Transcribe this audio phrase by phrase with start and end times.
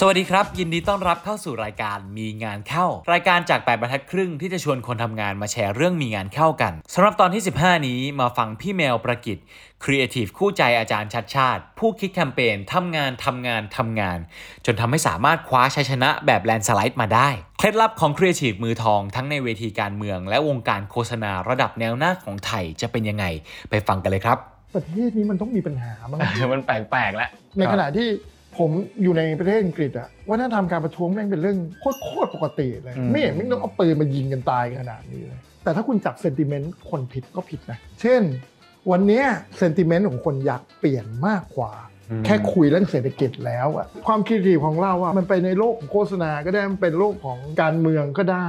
[0.00, 9.38] สวัสดีครับ ยินดีต้อนรับเข้าสู่รายการมีงานเข้า รายการจาก8บรรทัดครึ่งที่จะชวนคนทำงานมาแชร์เรื่องมีงานเข้ากันสำหรับตอนที่ 15 นี้มาฟังพี่แมวประกิต
[9.84, 14.18] ครีเอทีฟคู่ใจอาจารย์ชัดชาติ ผู้คิดแคมเปญทำงานทำงานทำงาน
[14.66, 23.24] จนทำให้สามารถคว้าชัยชนะแบบแลนสไลด์มาได้ เคล็ดลับของครีเอทีฟมือทองทั้งในเวทีการเมือง และวงการโฆษณาระดับแนวหน้าของไทยจะเป็นยังไง
[23.70, 24.38] ไปฟังกันเลยครับ
[24.74, 26.18] ประเทศนี้มันต้องมีปัญหาบ้าง
[26.52, 28.08] มันแปลกๆแล้วในขณะที่
[28.58, 28.70] ผม
[29.02, 38.22] อยู่ในประเทศอังกฤษอะวัฒนธรรมการประท้วงแม่งเป็นเรื่องโคตรโคตรปกติเลยอืมไม่เห็นไม่ต้องเอาปืนมายิงกันตายขนาดนี้เลยแต่ถ้าคุณจับเซนติเมนต์คนผิดก็ผิดนะ เช่น
[38.90, 39.22] วันเนี้
[39.58, 41.72] เซนติเมนต์ของคนอยากเปลี่ยนมากกว่า
[42.24, 48.48] แค่คุยเรื่องเศรษฐกิจแล้วอะความคิดดีของเราอะมันไปในโลกของโฆษณาก็ได้มันเป็นโลกของการเมืองก็ได้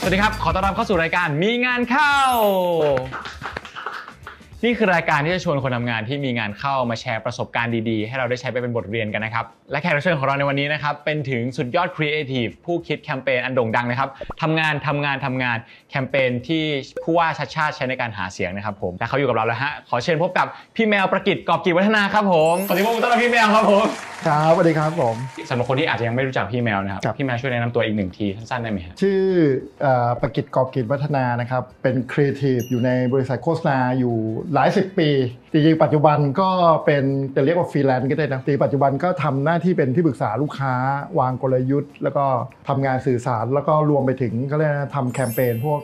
[0.00, 2.16] สวัสดีครับ ขอต้อนรับเข้าสู่รายการมีงานเข้า
[4.64, 14.08] นี่คือรายการที่จะชวนคนทำงานที่มีงานเข้ามาแชร์ประสบการณ์ดีๆ ให้เราได้ใช้ไปเป็นบทเรียนกันนะครับ และแขกรับเชิญของเราในวันนี้นะครับ เป็นถึงสุดยอดครีเอทีฟผู้คิดแคมเปญอันโด่งดังนะครับ
[14.42, 15.58] ทำงานทำงานทำงาน
[15.90, 16.64] แคมเปญที่
[17.04, 23.86] ผู้ว่าชัดชาติใช้ในการหาเสียงนะครับผมและเขาอยู่กับเราแล้วฮะขอเชิญพบกับพี่แมวประกิตกอบกิจวัฒนาครับผมสวัสดีครับต้อนรับพี่แมวครับผม
[24.26, 25.14] ครับสวัสดีครับผม
[25.48, 29.20] สำหรับคนที่อาจจะยังไม่รู้จักพี่แมวนะครับครับพี่แมวช่วยแนะนำตัวอีกหนึ่งทีสั้นๆได้ไหมฮะชื่อ
[29.82, 34.16] เอ่อประกิตกอบกิจวัฒนานะครับเป็นครีเอทีฟอยู่ในบริษัทโฆษณาอยู่
[34.54, 35.08] หลายสิบปี
[35.52, 36.48] จริงๆปัจจุบันก็
[36.84, 40.74] เป็นจะเรียกว่าฟรีแลนซ์ก็ได้นะจริงๆปัจจุบันก็ทำหน้าที่เป็นที่ปรึกษาลูกค้า
[41.18, 42.24] วางกลยุทธ์ แล้วก็
[42.68, 45.80] ทำงานสื่อสาร แล้วก็รวมไปถึงก็เรียกว่าทำแคมเปญพวก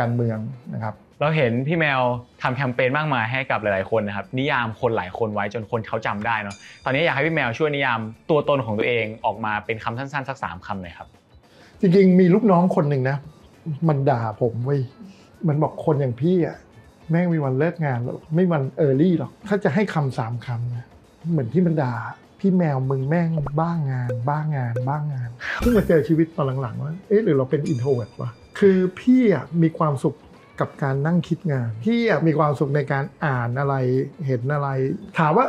[0.00, 0.38] การเมือง
[0.74, 2.00] นะครับเราเห็นพี่แมว
[2.42, 11.08] ทำแคมเปญมากมายให้กับหลาย ๆ คนนะครับนิยามคนหลายคนไว้จนคนเขาจำได้เนาะตอนนี้อยากให้พี่แมวช่วยนิยามตัวตนของตัวเองออกมาเป็นคำสั้น ๆ สักสามคำหน่อยครับ
[11.80, 13.16] จริงๆ มีลูกน้องคนหนึ่งนะ
[13.88, 14.80] มันด่าผมเว้ย
[15.48, 16.56] มันบอกคนอย่างพี่อะ
[17.10, 20.86] แม่งมีวันเลิกงานหรอกไม่วัน early หรอก ถ้าจะให้คำสามคำนะ
[21.30, 21.94] เหมือนที่มันด่า
[22.40, 23.28] พี่แมวมึงแม่ง
[23.60, 30.16] บ้างงาน บ้างงาน บ้างงานเพิ่งมาเจอชีวิตตอนหลังๆว่าเอ๊ะหรือเราเป็น introvert วะคือพี่อะมีความสุข
[30.60, 33.74] กับการนั่งคิดงาน พี่อะมีความสุขในการอ่านอะไร
[34.26, 34.68] เห็นอะไร
[35.18, 35.46] ถามว่า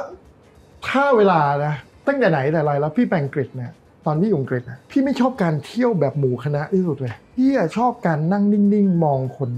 [0.88, 1.74] ถ้าเวลานะ
[2.08, 3.72] ตั้งแต่ไหนแต่ไรแล้วพี่แปงกฤษเนี่ย
[4.06, 8.44] ตอนที่อยู่อังกฤษนะพี่ไม่ชอบการเที่ยวแบบหมู่คณะที่สุดเลยพี่อะชอบการนั่ง
[8.74, 9.52] นิ่งๆ มองคน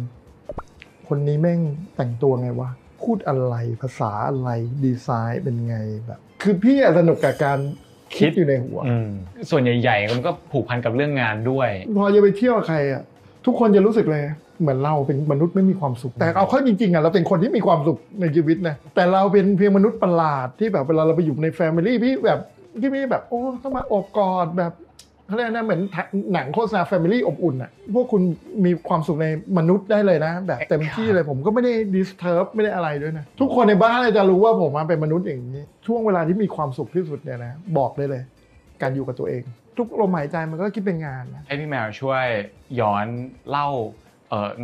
[1.13, 1.59] คนนี้แม่ง
[1.95, 2.69] แต่งตัวไงวะ
[3.03, 4.49] พูดอะไรภาษาอะไร
[4.85, 7.59] ดีไซน์เป็นไงแบบ คือพี่อะสนุกกับการ
[8.15, 9.09] คิดอยู่ในหัวอืม
[9.49, 13.03] ส่วนใหญ่ๆมันก็ผูกพันกับเรื่องงานด้วย พอจะไปเที่ยวกับใครอะ
[13.45, 14.23] ทุกคนจะรู้สึกเลย
[14.61, 22.39] เหมือนเราเป็นมนุษย์ไม่มีความสุข แต่เอาเข้าจริงๆอะเราเป็นคนที่มีความสุขในชีวิตนะแต่เราเป็นเพียงมนุษย์ประหลาดที่แบบเวลาเราไปอยู่ใน family พี่แบบ
[22.81, 24.73] พี่ไม่แบบโอ้ต้องมาโอบกอดแบบ
[25.25, 25.81] เขาเรียกนะเหมือน
[26.33, 28.21] หนังโฆษณา family อบอุ่นอะพวกคุณ
[28.65, 29.27] มีความสุขใน
[29.57, 38.23] มนุษย์ได้เลยนะ แบบเต็มที่เลยผมก็ไม่ได้ disturb ไม่ได้อะไรด้วยนะ ทุกคนในบ้านเลยจะรู้ว่าผมมาเป็นมนุษย์อย่างนี้ ช่วงเวลาที่มีความสุขที่สุดเนี่ยนะบอกได้เลย
[38.81, 39.43] การอยู่กับตัวเอง
[39.77, 42.25] ทุกลมหายใจมันก็คิดเป็นงานนะให้พี่แมวช่วย
[42.79, 43.05] ย้อน
[43.49, 44.10] เล่าเอ่อ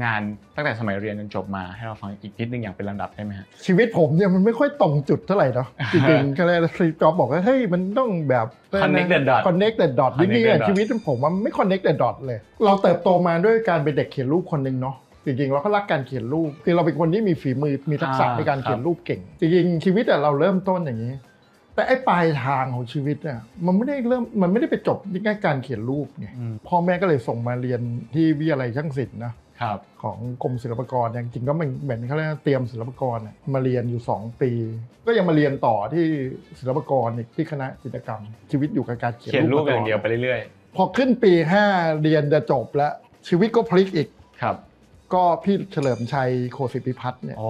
[0.04, 0.22] งาน
[0.56, 8.48] ตั้งแต่สมัยเรียนจนจบมาให้เราฟังอีกนิดนึงอย่างเป็นลำดับได้ไหมฮะชีวิตผมเนี่ยมันไม่ค่อยตรงจุดเท่าไหร่เนาะจริงๆก็เลยสตีฟจ็อบบอกว่าเฮ้ยมันต้องแบบ
[8.84, 11.94] Connect the dot connect the dot จ Connect ริง the ๆอะ dot ชีวิตผมว่าไม่ connect the
[12.02, 14.96] dot เลย เราเติบโตมาด้วยการเป็นเด็กเขียนรูปคนหนึ่งเนาะ
[15.26, 21.14] จริงๆเราก็รักการเขียนรูปคือเราเป็นคนที่มีฝีมือมีทักษะอ่าในการเขียนครับรูปเก่ง จริงๆชีวิตอะเราเริ่มต้นอย่างนี้
[21.76, 27.82] แต่ไอ้ปลายทางของชีวิตอะมันไม่ได้เริ่มมันไม่ได้ไปจบที่แค่การเขียนรูปไงอืมพ่อแม่ก็เลยส่งมาเรียน
[28.14, 29.47] ที่วิทยาลัยช่างศิลป์นะครับ
[30.04, 34.52] ของกรมศิลปากรเนี่ยจริงๆก็มันเหมือนเขาเรียกว่าเตรียมศิลปากรเนี่ยมาเรียนอยู่ 2 ปี
[35.08, 36.06] ก็ยังมาเรียนต่อที่
[36.60, 40.40] ศิลปากรอีกที่คณะจิตรกรรม ชีวิตอยู่กับการเขียนเขียนรูปมอย่างเดียวไปเรื่อย
[40.76, 41.34] พอขึ้นปี
[41.70, 42.94] 5 เรียนจะจบแล้ว
[43.28, 44.56] ชีวิตก็พลิกอีกๆครับ
[45.14, 47.50] ก็พี่เฉลิมชัยโคสิทธิพิพัฒน์เนี่ยโอ้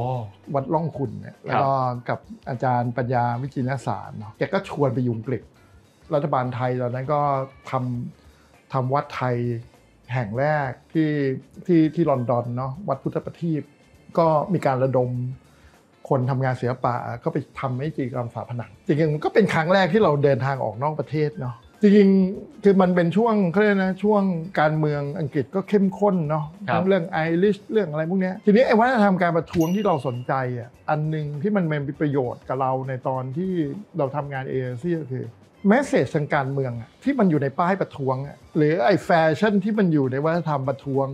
[0.56, 1.72] วัดล่องคุณเนี่ยแล้วก็
[2.10, 2.20] กับ
[2.50, 5.44] อาจารย์ปัญญาวิจินสารเนาะแกก็ชวนไปอยุงกฤษ
[6.14, 7.22] รัฐบาลไทยตอนนั้นก็
[7.70, 9.36] ทำทำวัดไทย
[10.14, 11.12] แห่งแรกที่
[11.66, 13.62] ที่ที่ลอนดอนเนาะวัดพุทธประทีป
[14.18, 15.10] ก็มีการระดม
[16.10, 16.94] คนทำงานศิลปะ
[17.24, 24.24] ก็ไปทำให้จิตรกรรมฝาผนังจริงๆมันก็เป็นครั้งแรกที่เราเดินทางออกนอกประเทศเนาะจริงๆคือมันเป็นช่วงเขาเรียกนะช่วง
[24.60, 33.52] การเมืองอังกฤษก็เข้มข้นเนาะครับทั้งเรื่องไอresearch เรื่องอะไรพวกเนี้ยทีนี้ไอ้วัฒนธรรมการประท้วงที่เราสนใจอะอันหนึ่งที่มันเป็นประโยชน์กับเราในตอนที่
[33.98, 35.26] เราทำงานเอเจนซี่คือ
[35.68, 36.72] message ทางการเมือง
[37.04, 38.16] ที่มันอยู่ในป้ายประท้วง
[38.58, 41.08] หรือไอ้แฟชั่นที่มันอยู่ในวัฒนธรรมประท้วง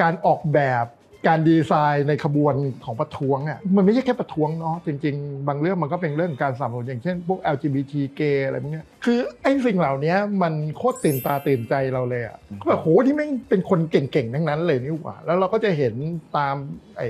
[0.00, 0.84] การออกแบบ
[1.28, 15.94] การดีไซน์ในขบวนของประท้วงอะมันไม่ใช่แค่ประท้วงเนาะจริง ๆ บางเรื่องมันก็เป็นเรื่องการสนับสนุนอย่างเช่นพวก LGBT เกย์อะไรพวกเนี้ยคือไอ้สิ่งเหล่านี้มันโคตรตื่นตาตื่นใจเราเลยอะก็แบบโหที่แม่งเป็นคนเก่งๆทั้งนั้นเลยนี่หว่า แล้วเราก็จะเห็น
[16.36, 16.56] ตาม
[16.96, 17.08] ไอ้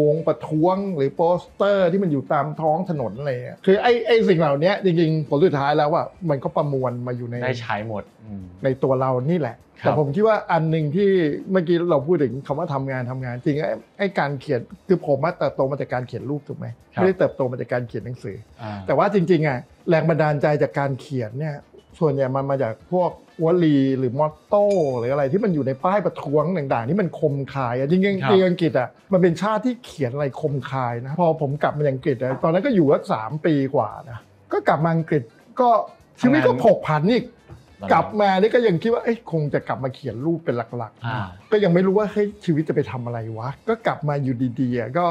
[0.00, 11.10] วงประท้วงหรือโปสเตอร์ที่มันอยู่ตามท้องถนนอะไรอะคือไอ้ไอ้สิ่งเหล่านี้จริงๆผลสุดท้ายแล้วว่ามันก็ประมวลมาอยู่ในได้ใช้หมดอืมในตัวเรานี่แหละครับ แต่ผมคิดว่าอันหนึ่งที่
[11.50, 21.56] เมื่อกี้เราพูดถึงคำว่าทำงานทำงาน จริงไอ้ไอ้การเขียนคือผมมาเติบโตมาจากการเขียนรูปถูกไหมไม่ได้เติบโตมาจากการเขียนหนังสืออ่าแต่ว่าจริงๆอะแรงบันดาลใจจากการเขียนเนี่ย
[22.00, 23.10] ส่วนใหญ่มันมาจากพวก
[23.44, 24.66] วลีหรือมอตโต้
[24.98, 34.18] หรืออะไรที่มันอยู่ในป้ายประท้วงต่างๆที่มันคมคายอะจริงๆครับจริงๆอังกฤษอะมันเป็นชาติที่เขียนอะไรคมคายนะพอผมกลับมาอังกฤษอะตอนนั้นก็อยู่สักสามปีกว่านะ
[34.52, 35.22] ก็กลับมาอังกฤษ
[35.60, 35.68] ก็
[36.20, 37.24] ชีวิตก็ผกผันอีก
[37.92, 45.06] กลับมานี่ก็ยังคิดว่าเอ้ยคงจะกลับมาเขียนรูปเป็นหลักอ่าๆก็ยังไม่รู้ว่าเฮ้ยชีวิตจะไปทำอะไรวะ ก็กลับมาอยู่ดีๆอะก็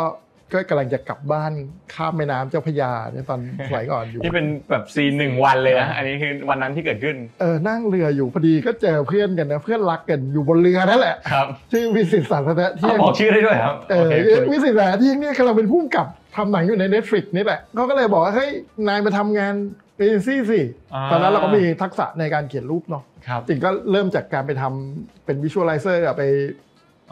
[0.54, 1.51] ก็กำลังจะกลับบ้าน
[1.94, 14.13] ข้ามแม่น้ำเจ้าพระยาเนี่ยตอนสมัยก่อนอยู่ที่เป็นแบบซีนหนึ่งวันเลยนะอันนี้คือวันนั้นที่เกิดขึ้นเออนั่งเรืออยู่พอดีก็เจอเพื่อนกันนะเพื่อนรักกันอยู่บนเรือนั่นแหละครับชื่อวิศิษฏ์ ศาสนเที่ยง เอ้ยบอกชื่อได้ด้วยครับเอโออเค
[14.51, 18.50] วิศิษฏ์ ศาสนเที่ยงเนี่ยกำลังเป็นผู้กำกับทำหนังอยู่ใน Netflix นี่แหละเขาก็เลยบอกว่าเฮ้ย
[18.88, 19.54] นายมาทำงาน
[20.00, 26.24] เอเจนซี่สิ ตอนนั้นเราก็มีทักษะในการเขียนรูปเนาะครับจริงก็เริ่มจากการไปทำเป็น visualizer ไป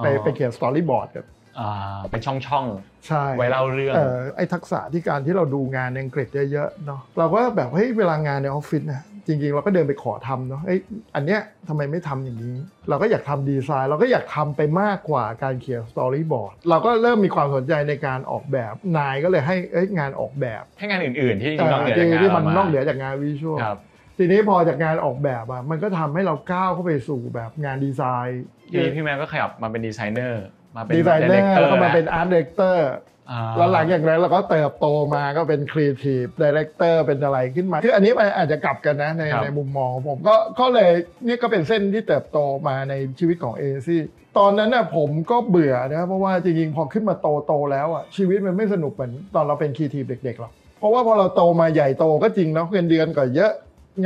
[0.04, 1.26] ไปอ๋อไปเขียน storyboard กัน
[1.60, 2.66] อ่าเป็นช่องช่อง
[3.08, 10.80] ใช่ๆไว้เล่าเรื่องเอ่อไอ้ทักษะที่การที่เราดูงานในอังกฤษเยอะๆเนาะเราก็แบบเฮ้ยเวลางานในออฟฟิศนะ จริงๆ เราก็เดินไปขอทำเนาะเอ้ย
[11.16, 12.56] อันเนี้ยทำไมไม่ทำอย่างนี้
[12.90, 23.78] เราก็อยากทำดีไซน์ เราก็อยากทำไปมากกว่าการเขียน storyboard เราก็เริ่มมีความสนใจในการออกแบบนายก็เลยให้เอ้ยงานออกแบบให้งานอื่นๆ ที่จริงๆนอกเหนือที่จากงานที่มันเรานอกเหนือจากงาน visual ครับ
[24.18, 30.44] ทีนี้พอจากงานออกแบบอะมันก็ทำให้เราก้าวเข้าไปสู่แบบงานดีไซน์ทีนี้พี่แมวก็ขยับมาเป็นดีไซเนอร์
[30.76, 33.17] มาเป็นดีไซเนอร์ director แล้วก็มาเป็น art director อ่า
[33.58, 40.90] แล้วหลังจากนั้นเราก็เติบโตมาก็เป็น creative director เป็นอะไรขึ้นมาคืออันนี้มันอาจจะกลับกันนะในครับในมุมมองของผมก็ก็เลย
[41.28, 42.38] นี่ก็เป็นเส้นที่เติบโต
[42.68, 44.02] มาในชีวิตของเอเจนซี่
[44.38, 53.54] ตอนนั้นน่ะผมก็เบื่อนะเพราะว่าจริงๆพอขึ้นมาโตโตๆแล้วอะชีวิตมันไม่สนุกเหมือนตอนเราเป็นครีเอทีฟเด็กๆหรอกเพราะว่าพอเราโตมาใหญ่โตก็จริงแล้วเงินเดือนก็เยอะ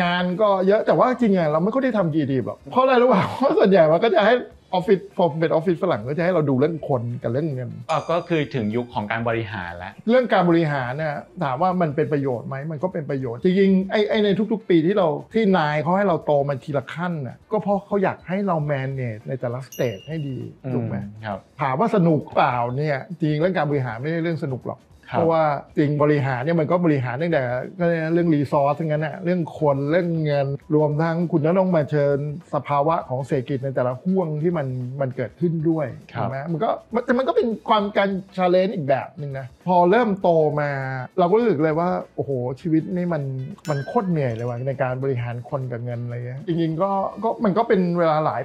[0.01, 4.33] งานก็เยอะแต่ว่าจริงๆเราไม่ค่อยได้ทำครีเอทีฟหรอกเพราะอะไรรู้ป่ะเพราะส่วนใหญ่มันก็จะให้
[4.73, 20.37] ออฟฟิศพอเป็นออฟฟิศฝรั่งก็จะให้เราดูเรื่องคนกับเรื่องเงิน อ่าก็คือถึงยุคของการบริหารแล้วเรื่องการบริหารเนี่ยถามว่ามันเป็นประโยชน์ไหมมันก็เป็นประโยชน์จริงๆไอ้ไอ้ในทุกๆ ปีที่เราที่นายเขาให้เราโตมาทีละขั้นน่ะก็เพราะเขาอยากให้เรา manage ในแต่ละ stage ให้ดี
[20.73, 20.95] ถูกไหม
[21.25, 25.43] ครับ ถามว่าสนุกเปล่าเนี่ยจริงเรื่องการบริหารไม่ใช่เรื่องสนุกหรอกครับ เพราะว่า
[25.77, 27.41] จริงบริหารเนี่ยมันก็บริหารตั้งแต่
[27.79, 32.17] ก็เรื่อง resource ทั้งนั้นน่ะเรื่องคนเรื่องเงินรวมทั้งคุณต้องมาเผชิญ
[32.53, 34.67] สภาวะของเศรษฐกิจในแต่ละห้วงที่มัน
[35.01, 40.29] มันเกิดขึ้นด้วยครับถูกไหมมันก็มันแต่มันก็เป็นความการ challenge อีกแบบหนึ่งนะพอเริ่มโต
[40.61, 40.71] มา
[41.19, 42.31] เราก็รู้สึกเลยว่าโอ้โห
[42.61, 43.23] ชีวิตนี่มัน
[43.69, 46.91] มันโคตรเหนื่อยเลยว่ะในการบริหารคนกับเงินอะไรเงี้ยจริงๆก็
[47.23, 48.41] ก็มันก็เป็นเวลาหลาย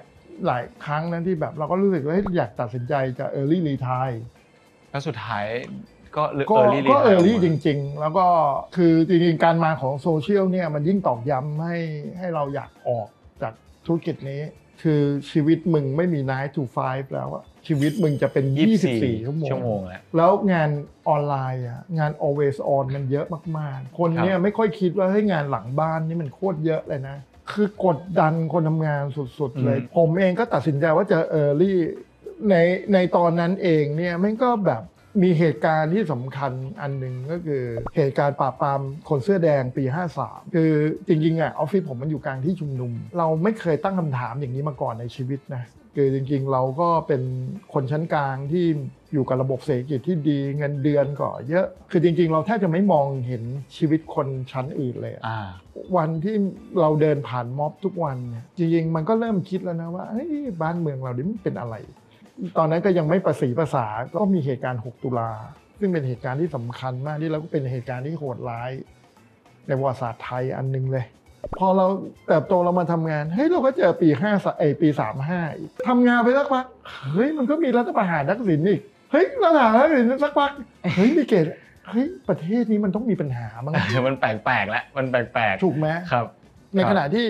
[0.46, 4.18] หลายครั้งนะที่แบบเราก็รู้สึกว่าเฮ้ยอยากตัดสินใจจะ early retire
[4.90, 5.46] แล้วสุดท้าย
[6.16, 8.26] ก็เอก็ early ก็ earlyจริง ๆ แล้วก็
[8.76, 11.76] คือจริงๆการมาของโซเชียลเนี่ยมันยิ่งตอกย้ำให้
[12.18, 13.08] ให้เราอยากออก
[13.42, 13.52] จาก
[13.86, 14.42] ธุรกิจนี้
[14.82, 18.44] คือชีวิตมึงไม่มี 9 to 5 แล้วอะชีวิตมึงจะเป็น
[18.86, 20.70] 24 ชั่วโมงชั่วโมงแล้วแล้วงาน
[21.08, 23.26] ออนไลน์อะงาน always on มันเยอะ
[23.58, 27.16] มากๆ คนเนี่ยไม่ค่อยคิดว่าให้ยงานหลังบ้านนี่มันโคตรเยอะเลยนะ
[27.52, 29.02] คือกดดันคนทำงาน
[29.38, 31.76] สุดๆเลยอืมผมเองก็ตัดสินใจว่าจะเออรี่
[32.50, 32.54] ใน
[32.92, 34.82] ในตอนนั้นเองเนี่ยมันก็แบบ
[35.22, 37.62] มีเหตุการณ์ที่สำคัญอันหนึ่งก็คือ
[37.96, 39.84] เหตุการณ์ปราบปรามคนเสื้อแดงปี
[40.18, 40.72] 53 คือ
[41.08, 45.64] จริงๆอะออฟฟิศผมมันอยู่กลางที่ชุมนุม เราไม่เคยตั้งคำถามอย่างนี้มาก่อนในชีวิตนะ
[45.96, 47.22] คือจริงๆเราก็เป็น
[47.72, 48.64] คนชั้นกลางที่
[49.12, 53.42] อยู่กับระบบเศรษฐกิจที่ดีเงินเดือนก็เยอะ คือจริงๆ เราแทบจะไม่มองเห็น
[53.76, 55.38] ชีวิตคนชั้นอื่นเลยอะอ่า
[55.96, 56.36] วันที่
[56.80, 60.30] เราเดินผ่านม็อบทุกวันเนี่ยจริงๆ มันก็เริ่มคิดแล้วนะว่าเฮ้ย
[60.62, 61.74] บ้านเมืองเราดิมันเป็นอะไร
[62.58, 65.30] ตอนนั้นก็ยังไม่ประสีภาษาก็มีเหตุการณ์ 6 ตุลา
[65.80, 68.70] ซึ่งเป็นเหตุการณ์ที่สำคัญมากที่เราก็เป็นเหตุการณ์ที่โหดร้าย
[69.66, 71.04] ในประวัติศาสตร์ไทยอันหนึงเลย
[71.58, 71.86] พอเรา
[72.26, 74.88] เติบโตเรามาทำงานเฮ้ยเราก็เจอปี5าเอยปี
[75.22, 76.66] 35อีกทำงานไปสักพัก
[77.12, 78.80] เฮ้ยมันก็มีรัฐประหารทักษิณอีก
[79.12, 80.50] เฮ้ยรัฐประหารทักษิณสักพัก
[80.96, 81.46] เฮ้ยมีเกต
[81.90, 83.74] เฮ้ยประเทศนี้มันต้องมีปัญหาบ้าง
[84.06, 86.26] มันแปลกๆแล้วมันแปลกถูกไหมๆครับ
[86.74, 87.26] ในขณะที่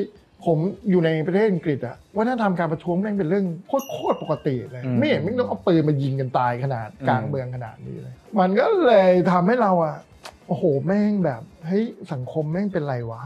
[0.47, 0.59] ผม
[0.91, 9.97] อยู่ในประเทศอังกฤษอะวัฒนธรรมการประท้วงแม่งเป็นเรื่องโคตรโคตรปกติเลยอืมไม่เห็นไม่ต้องเอาปืนมายิงกันตายขนาดอืมกลางเมืองขนาดนี้เลย มันก็เลยทำให้เราอะ
[10.49, 13.23] โอ้โหแม่งแบบเฮ้ยสังคมแม่งเป็นไรวะ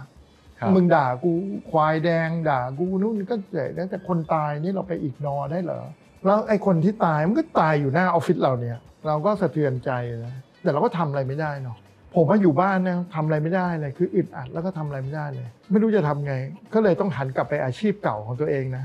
[0.61, 1.33] ครับมึงด่ากู
[1.71, 5.81] ควายแดง ด่ากูนู่นก็เจ๋แต่แต่คนตายนี่เราไปอีกนอได้เหรอ
[6.27, 9.91] แล้วไอ้คนที่ตายมันก็ตายอยู่หน้าออฟฟิศเราเนี่ย เราก็สะเทือนใจ
[10.27, 11.77] นะแต่เราก็ทำอะไรไม่ได้เนาะ
[12.15, 16.35] ผมมาอยู่บ้านนะทำอะไรไม่ได้เลยคืออึดอัดแล้วก็ทำอะไรไม่ได้เลย ไม่รู้จะทำไง
[16.75, 18.85] ก็เลยต้องหันกลับไปอาชีพเก่าของตัวเองนะ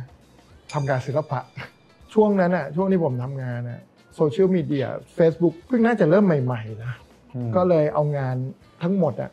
[0.73, 1.39] ทำการศิลปะ
[2.13, 3.81] ช่วงนั้นอะช่วงที่ผมทำงานอะ
[4.15, 4.85] โซเชียลมีเดีย
[5.17, 6.93] Facebook เพิ่งน่าจะเริ่มใหม่ๆนะ
[7.55, 8.35] ก็เลยเอางาน
[8.83, 9.31] ทั้งหมดอะ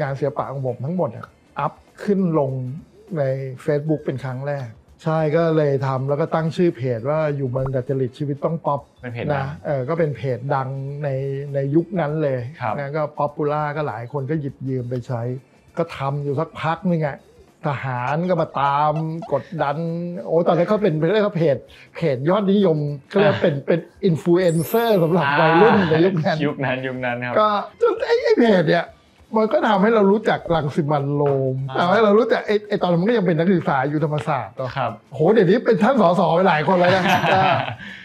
[0.00, 1.26] งานศิลปะของผมทั้งหมดอะ
[1.58, 1.72] up
[2.04, 2.50] ขึ้นลง
[3.18, 3.22] ใน
[3.64, 4.68] Facebook เป็นครั้งแรก
[5.02, 10.68] ใช่ก็เลยทำแล้วก็ตั้งชื่อเพจว่าอยู่เมืองดัดจริตชีวิตต้องป๊อปเป็นเพจดังนะเออก็เป็นเพจดัง
[11.04, 11.08] ใน
[11.54, 15.22] ในยุคนั้นเลยครับนะก็ popular ก็หลายคนก็หยิบยืมไปใช้
[15.78, 17.16] ก็ทำอยู่สักพักนึงอะ
[17.66, 18.92] ทหารก็มาตาม
[19.32, 19.76] กดดัน
[20.26, 21.56] โอ้ตอนนั้นเขาเป็นเรียกว่าเพจ
[21.94, 22.78] เพจยอดนิยม
[23.12, 27.48] ก็เรียกว่าเป็นเป็นอินฟลูเอนเซอร์สำหรับวัยรุ่นในยุคนั้นยุคนั้นยุคนั้นครับก็
[27.80, 28.86] จนไอ้ไอ้เพจเนี่ย
[29.36, 31.22] มันก็ทำให้เรารู้จักรังสิมันต์ โร
[31.54, 37.04] มอ่าทำให้เรารู้จักไอ้ไอ้ตอนนั้นมันก็ยังเป็นนักศึกษาอยู่ธรรมศาสตร์เนอะครับโหเดี๋ยวนี้เป็นท่านสสไปหลายคนแล้วนะ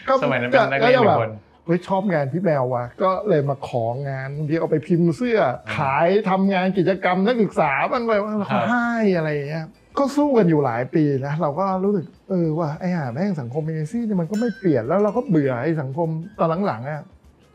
[0.08, 1.32] ก็สมัยนั้นเป็นนักเรียนหก็นึ่แบบงคน
[1.66, 5.38] เฮ้ยชอบงานพี่แมวว่ะก็เลยมาของานบางทีเอาไปพิมพ์เสื้อ
[5.76, 9.66] ขายทำงานกิจกรรมนักศึกษาบ้างเลยว่าครัเขาบให้อะไรอย่างเงี้ย
[9.98, 16.08] ก็สู้กันอยู่หลายปีนะเราก็รู้สึกเออว่าไอ้ห่าแม่งสังคมเอเจนซี่เนี่ยมันก็ไม่เปลี่ยนแล้วเราก็เบื่อไอ้สังคม
[16.38, 17.02] ตอนหลังๆอะ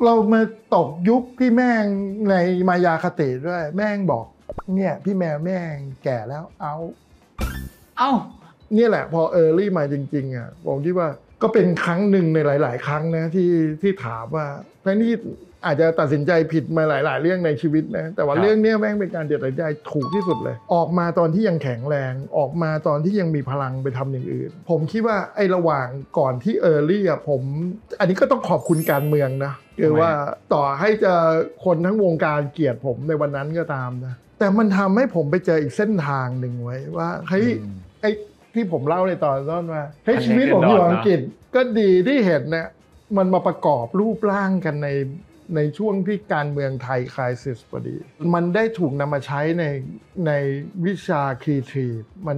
[0.06, 0.42] เรามา
[0.76, 1.86] ตกยุคที่แม่ง
[2.30, 2.36] ใน
[2.70, 4.26] มายาคติด้วย แม่งบอก
[4.76, 6.76] เนี่ยพี่แมวแม่งแก่แล้วเอา
[7.98, 8.12] เอ้า
[8.74, 11.10] เนี่ยแหละพอ early มาจริงๆอะผมคิดว่า
[11.42, 13.50] ก็เป็นครั้งหนึ่งในหลาย ๆ ครั้งนะที่
[13.82, 14.46] ที่ถามว่า
[14.86, 15.14] ทั้งที่
[15.66, 25.88] อาจจะตัดสินใจผิดมาหลาย ๆ เรื่องในชีวิตนะแต่ว่าครับเรื่องเนี้ยแม่งเป็นการตัดสินใจถูกที่สุดเลย ออกมาตอนที่ยังแข็งแรงออกมาตอนที่ยังมีพลังไปทำอย่างอื่น ผมคิดว่าไอ้ระหว่าง
[26.20, 27.42] ก่อนที่เออร์ลี่อะผม
[28.00, 30.12] อันนี้ก็ต้องขอบคุณการเมืองนะ คือว่า
[30.54, 31.14] ต่อให้จะ
[31.66, 38.12] คนทั้งวงการเกลียดผมในวันนั้นก็ตามนะ แต่มันทำให้ผมไปเจออีกเส้นทางหนึ่งไว้ว่าเฮ้ยอืมไอ้
[38.54, 41.20] ที่ผมเล่าในตอนต้นว่าเฮ้ยอันนี้ชีวิตผมเดืออดร้อนยู่อังกฤษ
[41.56, 42.68] ก็ดีที่เห็นเนี่ย
[43.18, 44.90] มันมาประกอบรูปร่างกันใน
[45.56, 47.96] ในช่วงที่การเมืองไทย crisis พอดี
[48.34, 49.66] มันได้ถูกนำมาใช้ใน
[50.28, 50.32] ใน
[50.86, 52.38] วิชาครีเอทีฟมัน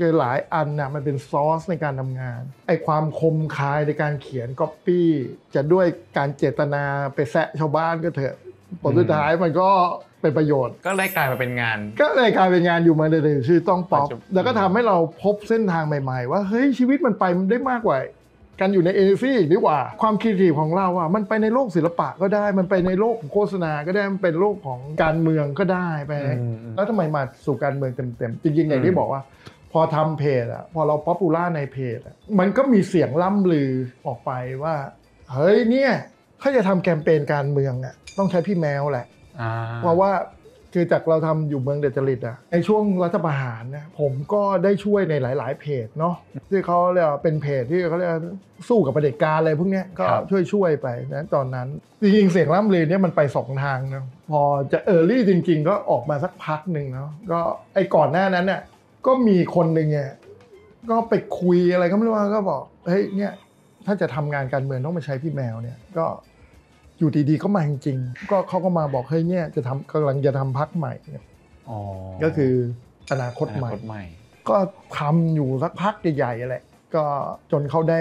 [0.00, 5.08] คือหลายอันนะมันเป็นซอสในการทำงานไอ้ความคมคายในการเขียนก๊อปปี้
[5.54, 5.86] จะด้วย
[6.16, 6.84] การเจตนา
[7.14, 8.36] ไปแซะชาวบ้านก็เถอะ
[8.82, 9.68] ผลสุดท้ายมันก็
[10.20, 17.98] เป็นประโยชน์ ก็เลยกลายมาเป็นงาน ก็เลยกลายเป็นงานอยู่มาเลยๆชื่อต้องป๊อปปัจจุบันแล้วก็ทำให้เราพบเส้นทางใหม่ ๆ ว่าเฮ้ยชีวิตมันไปมันได้มากกว่า
[18.60, 29.22] การอยู่ในเอเจนซี่อีกดีกว่า ความคิดทีของเราอะมันไปในโลกศิลปะก็ได้ มันไปในโลกของโฆษณาก็ได้ มันเป็นโลกของการเมืองก็ได้ไปอืมอืมแล้วทำไมมาสู่การเมืองเต็มๆ จริงๆ อย่างที่บอกว่า
[29.74, 33.70] พอทำเพจอะพอเรา popular ในเพจอะมันก็มีเสียงล่ำลือ
[34.06, 34.74] ออกไปว่า
[35.32, 35.92] เฮ้ยเนี่ย
[36.40, 39.06] ถ้าจะทำแคมเปญการเมืองอะต้องใช้พี่แมวแหละ
[39.40, 39.52] อ่า
[39.82, 40.10] เพราะว่า
[40.76, 46.14] คือจากเราทำอยู่เมืองดัดจริตอะในช่วงรัฐประหารนะผมก็ได้ช่วยในหลาย ๆ เพจเนาะ
[46.50, 48.22] ที่เขาเรียกว่าเป็นเพจที่เขาเรียกว่า
[48.68, 51.68] สู้กับเผด็จการอะไรพวกเนี้ยก็ช่วยช่วยๆไปนะตอนนั้น
[52.00, 57.40] จริงๆเสียงล่ำลือเนี่ยมันไปสองทางนะพอจะเออร์ลี่จริง ๆ ก็ออกมาสักพักหนึ่งเนาะก็
[57.74, 58.60] ไอ้ก่อนหน้านั้นเนี่ย
[59.06, 60.10] ก็มีคนหนึ่งเนี่ย
[60.90, 63.32] ก็ไปคุยอะไรก็ไม่รู้ว่าก็บอกเฮ้ยเนี่ย
[63.86, 66.06] ถ้าจะทำงานการเมืองต้องมาใช้พี่แมวเนี่ยก็
[66.98, 71.24] อยู่ดีๆก็มาจริงๆก็เขาก็มาบอกเฮ้ยเนี่ยจะทำกำลังจะทำพักใหม่เนี่ย
[71.70, 71.80] อ๋อ
[72.24, 72.52] ก็คือ
[73.10, 74.02] อนาคตใหม่อนาคตใหม่
[74.48, 74.56] ก็
[74.98, 77.04] ทำอยู่สักพักใหญ่ๆแหละก็
[77.52, 78.00] จนเขาได้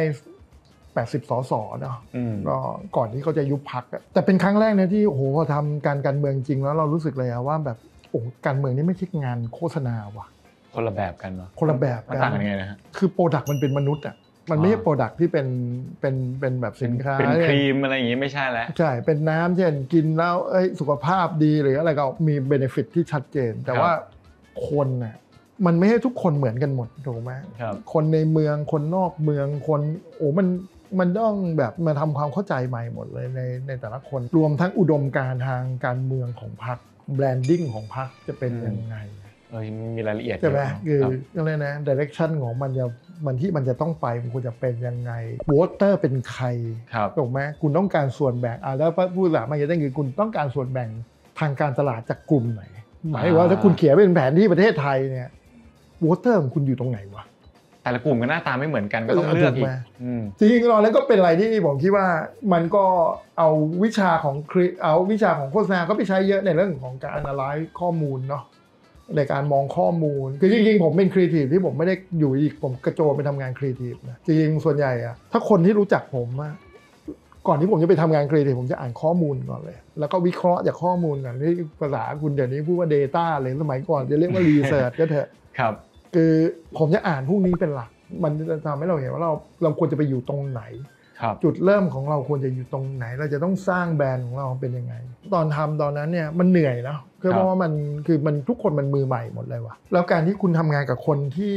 [0.64, 2.58] 80 สสเนาะอืมก็
[2.96, 3.84] ก่อนที่เขาจะยุบพรรค
[4.14, 7.78] แต่เป็นครั้งแรกนะที่โอ้โหพอทำการการเมืองจริงแล้วเรารู้สึกเลยอะว่าแบบ
[8.10, 10.28] โอ้การเมืองนี่ไม่ใช่งานโฆษณาว่ะ
[10.76, 14.16] คนละแบบกันเนาะคนละแบบมันกันต่างกันยังไงนะฮะคือ product มันเป็นมนุษย์อะ
[14.52, 15.48] มันไม่ใช่อ่า product ที่เป็น
[16.00, 23.94] เป็นเป็นแบบสินค้าเป็นเนี่ยครีมอะไรอย่างงี้ไม่ใช่แล้วใช่เป็นน้ำเช่นกินแล้วเอ้ยสุขภาพดีหรืออะไรก็มี benefit ที่ชัดเจน แต่ครับว่า
[24.70, 25.16] คนน่ะ
[25.66, 29.82] มันไม่ให้ทุกคนเหมือนกันหมดถูกไหมครับคนในเมืองคนนอกเมืองคน
[30.18, 30.48] โอ้มัน
[31.00, 36.78] มันต้องแบบมาทำความเข้าใจใหม่หมดเลยในในแต่ละคนรวมทั้งอุดมการณ์ทางการเมืองของพรรค
[37.16, 38.96] branding ของพรรคจะเป็นยังไง
[39.54, 39.64] เออ
[39.96, 42.86] มีรายละเอียดใช่ไหมเยคืออะก็เลยนะ direction ของมันจะ
[43.26, 45.12] มันที่มันจะต้องไปมันควรจะเป็นยังไง
[45.48, 46.46] voter เป็นใคร
[46.94, 50.90] ครับถูกไหมคุณต้องการส่วนแบ่งอ่าแล้วพูดละมันจะได้คือคุณต้องการส่วนแบ่ง
[51.40, 52.64] ทางการตลาดจากกลุ่มไหน
[53.12, 55.30] หมายถึงว่าถ้าคุณเขียนเป็นแผนที่ประเทศไทยเนี่ย
[56.06, 57.24] voter ของคุณอยู่ตรงไหนวะ
[57.84, 62.08] แต่ละกลุ่มก็หน้าตาไม่เหมือนกันก็ต้องเออเลือกอีถูกกไหมอืมจริงๆตอนนั้นก็เป็นอะไรที่ผมคิดว่า
[62.54, 62.84] มันก็
[63.38, 63.50] เอา
[63.84, 68.44] วิชาของครีเอาวิชาของโฆษณาก็ไปใช้เยอะในเรื่องของการ analyze ข้อมูลเนาะ
[69.16, 76.54] ในการมองข้อมูล คือจริงๆ ผมเป็นครีเอทีฟที่ผมไม่ได้อยู่อีกผมกระโจนไปทำงานครีเอทีฟนะจริงๆส่วนใหญ่อะถ้าคนที่รู้จักผมอะ
[77.48, 85.28] ก่อนที่ผมจะไปทำงานครีเอทีฟผมจะอ่านข้อมูลก่อนเลย แล้วก็วิเคราะห์จากข้อมูลก่อนที่ภาษาคุณเดี๋ยวนี้พูดว่า Data เลยสมัยก่อนจะเรียกว่า Research ก็เถอะ
[85.60, 85.74] ครับ
[86.16, 86.34] คือ
[86.78, 87.90] ผมจะอ่านพวกนี้เป็นหลัก
[88.24, 89.34] มันจะทำให้เราเห็นว่าเรา
[89.64, 91.03] เราควรจะไปอยู่ตรงไหนครับ
[91.44, 94.94] จุดเริ่มของเราควรจะอยู่ตรงไหน เราจะต้องสร้างแบรนด์ของเราเป็นยังไง
[95.34, 97.72] ตอนทำตอนนั้นเนี่ยมันเหนื่อยนะคือเพราะว่ามัน
[98.08, 101.56] คือมันทุกคนมันมือใหม่หมดเลยว่ะแล้วการที่คุณทำงานกับคนที่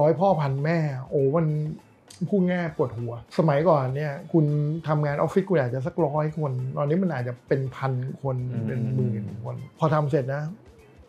[0.00, 0.78] ร้อยพ่อพันแม่
[1.10, 1.46] โอ้มัน
[2.30, 4.44] พูดง่ายปวดหัว สมัยก่อนเนี่ย คุณ
[4.88, 10.42] ทำงานออฟฟิศคุณอาจจะสักร้อยคน ตอนนี้มันอาจจะเป็นพันคนอืมเป็นหมื่นคน พอทำเสร็จนะ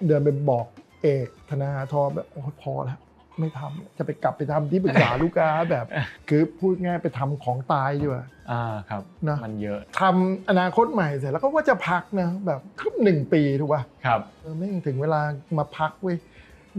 [0.08, 0.66] เดินไปบอก
[1.02, 2.98] เอกธนาธรแบบโอ้ยพอแล้ว
[3.40, 5.86] ไม่ทำจะไปกลับไปทำที่ปรึกษาลูกค้าแบบ
[6.30, 15.22] คือพูดง่ายไปทำของตายดีกว่าอ่าครับนะมันเยอะทำอนาคตใหม่เสร็จแล้วก็ว่าจะพักนะแบบครึ่งหนึ่งปีถูกป่ะครับเออไม่งถึงเวลา
[15.58, 16.18] มาพักเว้ย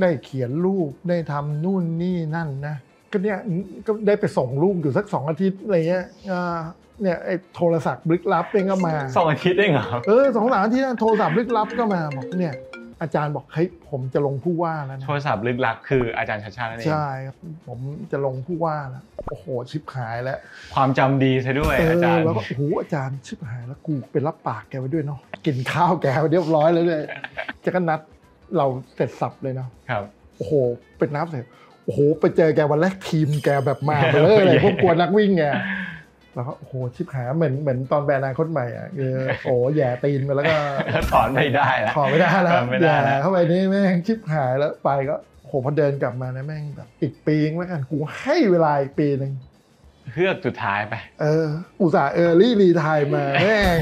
[0.01, 2.77] ได้เขียนรูปได้ทำนู่นนี่นั่นนะ
[3.13, 3.39] ก็เนี่ย
[3.87, 6.59] ก็ได้ไปส่งลูกอยู่สักสองอาทิตย์อะไรเงี้ยอ่า
[7.03, 12.55] เนี่ยไอ้โทรศัพท์ลึกลับเองก็มาสองอาทิตย์เองเหรอครับเออสองสามอาทิตย์นะโทรศัพท์ลึกลับก็มาบอกเนี่ย
[13.03, 17.37] อาจารย์บอกเฮ้ยผมจะลงผู้ว่าแล้วนะโทรศัพท์ลึกลับคืออาจารย์ชัดชาตินั่นเองใช่ครับ
[17.69, 17.79] ผม
[18.13, 20.39] จะลงผู้ว่าแล้วโอ้โหชิบหายแล้ว
[20.75, 27.03] ความจำดีซะด้วยเออาอจารย์แล้วก็โอ้โหอาจารย์ชิบหายแล้วกูเป็นรับปากแกไว้ด้วยเนาะกินข้าวแกไว้เรียบร้อยแล้วเลย
[27.65, 28.01] จะก็นัด
[28.57, 30.03] เราเสร็จสับเลยเนาะครับ
[30.37, 30.53] โอ้โห
[30.99, 31.45] เป็นนับเสร็จ
[31.85, 35.45] โอ้โหไปเจอแกวันแรกทีมแกแบบมาเบลอเลยพวกกลัวนักวิ่งไง
[36.35, 40.57] แล้วก็โอ้โหชิบหายเหมือนเหมือนตอนแบรนด์อนาคตใหม่อะคือโอ้โหแหย่ตีนไปแล้วก็
[41.13, 45.17] ถอนไม่ได้แล้วขอไม่ได้แล้วเออไม่ได้แหแล้วย่เข้าไปนี่แม่งชิบหายแล้วไปก็
[45.47, 49.33] โหพอเดินกลับมานะแม่งแบบอีกปีนึงแล้วกันกูให้เวลาอีกปีหนึ่ง
[50.13, 51.47] เฮือกสุดท้ายไป เออ
[51.81, 53.81] อุตส่าห์ early retire มาแม่ง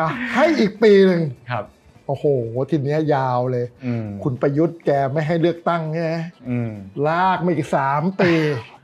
[0.00, 1.64] อะให้อีกปีหนึ่งครับ
[2.10, 2.26] โอ้โห
[2.70, 6.02] ทีเนี้ยยาวเลยอืมคุณประยุทธ์แกไม่ให้เลือกตั้งไง
[6.50, 6.72] อืม
[7.08, 8.32] ลากมาอีกสามปี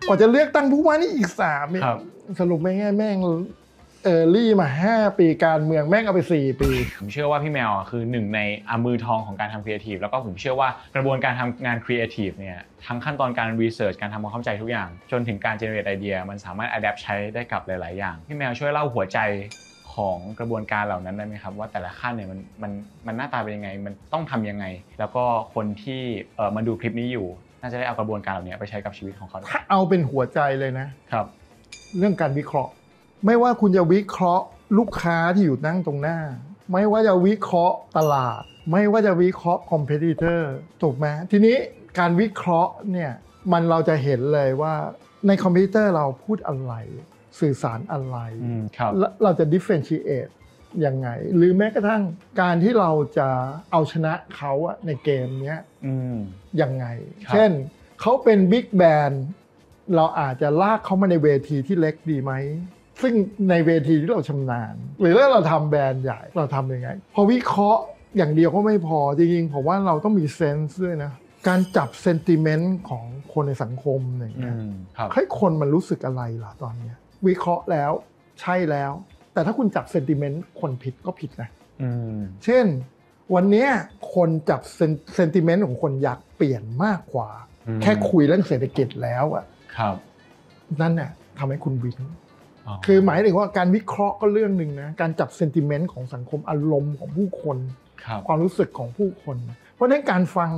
[0.06, 1.99] กว่าจะเลือกตั้งผู้ว่านี่อีกสามปีครับ
[2.40, 3.18] สรุปไม่ง่ายแม่ง
[4.05, 19.18] early มาห้าปีการเมืองแม่งเอาไปสี่ปี ผมเชื่อว่าพี่แมวอะคือหนึ่งในอามือทองของการทำครีเอทีฟแล้วก็ผมเชื่อว่ากระบวนการทำงานครีเอทีฟเนี่ยทั้งขั้นตอนการ research การทำความเข้าใจทุกอย่าง จนถึงการ generate ไอเดียมันสามารถ adapt ใช้ได้กับหลาย ๆ อย่าง พี่แมวช่วยเล่าหัวใจ
[19.97, 22.73] ของกระบวนการเหล่านั้นได้ไหมครับ ว่าแต่ละขั้นเนี่ยมันมัน
[23.07, 24.65] มันหน้าตาเป็นยังไง มันต้องทำยังไง
[24.99, 25.25] แล้วก็
[25.55, 26.00] คนที่
[26.37, 27.26] เออมาดูคลิปนี้อยู่
[27.61, 31.26] น่าจะได้เอากระบวนการเหล่านี้ไปใช้กับชีวิตของเขาได้ถ้าเอาเป็นหัวใจเลยนะครับ
[31.99, 32.73] เรื่องการวิเคราะห์
[33.26, 34.45] ไม่ว่าคุณจะวิเคราะห์
[34.79, 36.19] ลูกค้าที่อยู่นั่งตรงหน้า
[36.73, 41.57] ไม่ว่าจะวิเคราะห์ตลาด ไม่ว่าจะวิเคราะห์คอมเพติเตอร์ถูกไหมทีนี้
[41.99, 43.12] การวิเคราะห์เนี่ย
[43.53, 44.75] มันเราจะเห็นเลยว่า
[45.27, 46.75] ในคอมพิวเตอร์เราพูดอะไร
[47.40, 50.31] สื่อสารอะไรอืมครับแล้วเราจะ differentiate
[50.87, 52.03] ยังไง หรือแม้กระทั่ง
[52.40, 53.29] การที่เราจะ
[53.70, 56.16] เอาชนะเขาอะในเกมเนี้ยอืม
[56.61, 56.87] ยังไง
[57.27, 57.51] ครับเช่น
[58.01, 59.12] เขาเป็นบิ๊กแบน
[59.94, 62.33] เราอาจจะลากเขามาในเวทีที่เล็กดีไหม
[63.03, 63.14] ซึ่ง
[63.51, 67.83] ในเวทีที่เราชำนาญ หรือถ้าเราทำแบรนด์ใหญ่เราทำยังไง พอวิเคราะห์
[68.16, 71.12] อย่างเดียวก็ไม่พอ จริงๆผมว่าเราต้องมีเซนส์ด้วยนะ
[71.49, 77.92] การจับเซนติเมนต์ของคนในสังคมอย่างอืเงี้ยมครับให้คนมันรู้สึกอะไรล่ะตอนเนี้ย วิเคราะห์แล้ว
[78.40, 78.92] ใช่แล้ว
[79.33, 81.48] แต่ถ้าคุณจับเซนติเมนต์คนผิดก็ผิดนะ
[81.83, 82.66] อืมเช่น
[83.35, 83.68] วันเนี้ย
[84.14, 84.61] คนจับ
[85.14, 87.31] เซนติเมนต์ของคนอยากเปลี่ยนมากกว่า
[87.66, 89.44] อืมแค่คุยเรื่องเศรษฐกิจแล้วอะ
[89.76, 89.96] ครับ
[90.81, 91.98] นั่นน่ะทำให้คุณวิง
[92.66, 97.59] อ๋อคือหมายถึงว่าการวิเคราะห์ก็เรื่องหนึ่งนะ การจับเซนติเมนต์ของสังคมอารมณ์ของผู้คน
[98.05, 99.37] ครับความรู้สึกของผู้คน
[99.77, 100.51] เพราะฉะนั้นการฟัง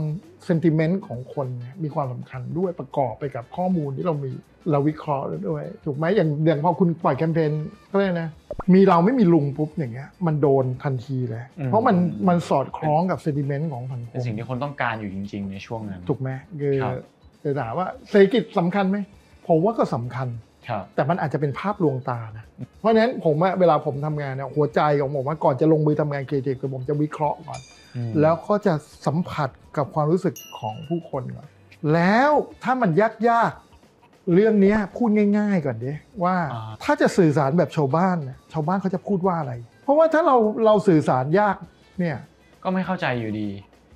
[0.46, 4.30] เซนติเมนต์ของคนเนี่ยมีความสำคัญด้วยประกอบไปกับข้อมูลที่เรามี
[4.70, 7.52] เราวิเคราะห์ด้วย ถูกไหมอย่างอย่างพอคุณปล่อยแคมเปญ
[7.92, 8.28] ก็เลยกนะ
[8.74, 11.96] มีเราไม่มีลุงปุ๊บอย่างเงี้ยมันโดนทันทีเลย เพราะมัน
[12.28, 16.94] มันสอดคล้องกับเซนติเมนต์ของสังคเป็นมสิ่งที่คนต้องการอยู่จริง ๆ ในช่วงนั้น ถูกไหมคือครับ
[17.42, 18.98] จะถามว่าเศรษฐกิจสำคัญไหม
[19.48, 20.28] ผมว่าก็สำคัญ
[20.68, 22.44] ครับแต่มันอาจจะเป็นภาพลวงตานะ
[22.80, 27.77] เพราะฉะนั้นผมอะเวลาผมทำงานเนี่ยหัวใจของผมว่าก่อนจะลงมือทำงานครีเอทีฟคือผมจะวิเคราะห์ก่อนอืม
[28.20, 28.74] แล้วก็จะ
[29.06, 31.48] สัมผัสกับความรู้สึกของผู้คนก่อน
[31.94, 32.30] แล้ว
[32.64, 35.92] ถ้ามันยากยากๆเรื่องเนี้ยพูดง่าย ๆ ก่อนดิ
[36.24, 39.52] ว่าอ่าถ้าจะสื่อสารแบบชาวบ้านน่ะชาวบ้านเขาจะพูดว่าอะไร
[39.84, 41.56] เพราะว่าถ้าเราเราสื่อสารยาก
[41.98, 42.16] เนี่ย
[42.64, 43.48] ก็ไม่เข้าใจอยู่ดี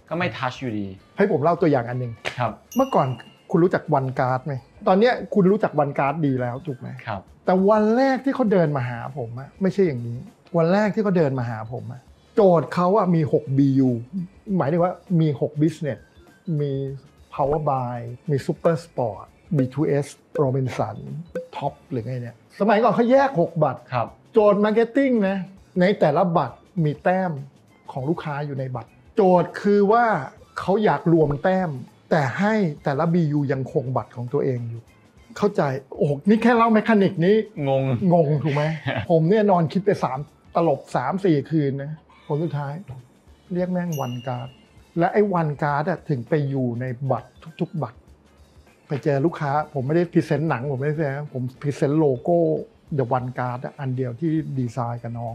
[0.09, 3.09] ก็ไม่ทัชอยู่ดี ให้ผมเล่าตัวอย่างอันหนึ่งครับ เมื่อก่อน
[3.51, 4.55] คุณรู้จักวันการ์ดไหม
[4.89, 10.19] ตอนเนี้ยคุณรู้จักวันการ์ดดีแล้วถูกไหมครับ แต่วันแรกที่เขาเดินมาหาผมอะไม่ใช่อย่างนี้
[10.57, 12.03] วันแรกที่เขาเดินมาหาผมอะ
[12.35, 13.91] โจทย์เขาอะมี 6 BU
[14.57, 15.99] หมายถึงว่ามี 6 business
[16.61, 16.73] มี
[17.35, 17.99] power buy
[18.31, 19.25] มี super sport
[19.57, 20.07] B2S
[20.43, 20.97] Robinson
[21.57, 25.39] Top หรือไงเนี่ย สมัยก่อนเขาแยก 6 บัตร ครับ โจทย์ marketing นะ
[25.81, 27.33] ในแต่ละบัตรมีแต้ม
[27.93, 30.05] ของลูกค้าอยู่ในบัตร โจทย์คือว่า
[30.59, 31.71] เขาอยากรวมแต้ม
[32.11, 34.83] แต่ให้แต่ละ BU ยังคงบัตรของตัวเองอยู่
[35.37, 35.63] เข้าใจ
[35.97, 37.37] โอ้โหนี่แค่เล่า mechanic นี้
[37.69, 38.63] งง งงถูกไหม
[39.11, 40.19] ผมเนี่ยนอนคิดไปสาม
[40.55, 41.93] ตลบสามสี่คืนนะ
[42.27, 42.75] ผลสุดท้าย
[43.55, 44.49] เรียกแม่งวันการ์ด
[44.99, 47.31] และไอ้วันการ์ดถึงไปอยู่ในบัตร
[47.61, 47.99] ทุก ๆ บัตร
[48.89, 52.39] ไปเจอลูกค้า ผมไม่ได้ present หนัง ผมไม่ได้ present ผม present โลโก้
[52.95, 55.35] เดอะวันการ์ดอันเดียวที่ดีไซน์กับน้อง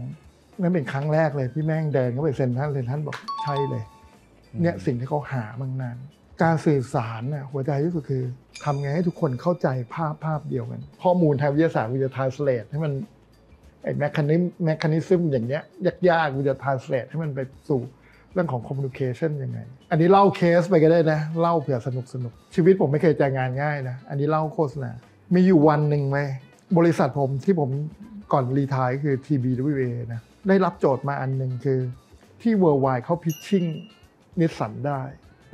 [0.60, 3.82] นั่นเป็นครั้งแรกเลยพี่แม่งเดินเข้าไปเซ็นท่านเซ็นท่านบอกใช่เลย
[4.62, 5.96] เนี่ยสิ่งที่เขาหามังนาน
[6.42, 8.24] การสื่อสารน่ะหัวใจที่สุดคือ
[8.64, 12.92] ทำไงให้ทุกคนเข้าใจภาพภาพเดียวกัน ข้อมูลทางวิทยาศาสตร์วิทยา translate ให้มัน
[13.82, 15.62] ไอ้ mechanism mechanism อย่างเนี้ย
[16.10, 17.80] ยากๆวิทยา translate ให้มันไปสู่
[18.32, 19.58] เรื่องของ communication ยังไง
[19.90, 24.90] อันนี้เล่าเคสไปก็ได้นะ เล่าเผื่อสนุกสนุก ชีวิตผมไม่เคยเจองานง่ายนะ อันนี้เล่าโฆษณา
[25.34, 26.18] มีอยู่วันหนึ่งไหม
[26.78, 27.70] บริษัทผมที่ผม
[28.32, 31.80] ก่อน retire คือ TBWA นะ ได้รับโจทย์มาอันหนึ่งคือ
[32.42, 33.64] ที่ Worldwide เขา pitching
[34.40, 35.00] นิสสันได้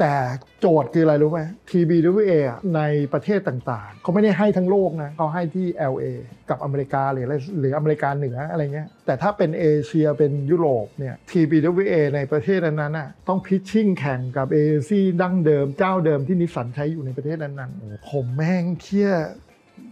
[0.01, 0.15] แต่
[0.61, 6.05] โจทย์คืออะไรรู้ไหม TBWA อในประเทศต่างๆ เขาไม่ได้ให้ทั้งโลกนะเขาให้ที่ LA
[6.51, 19.19] กับอเมริกาหรืออะไรหรืออเมริกาเหนืออะไรเงี้ยแต่ถ้าเป็นเอเชียเป็นยุโรปเนี่ย TBWA ในประเทศนั้นๆน่ะต้อง pitching แข่งกับเอเจนซี่ดั้งเดิมเจ้าเดิมที่นิสสันใช้อยู่ในประเทศนั้นๆผมแม่งเครียด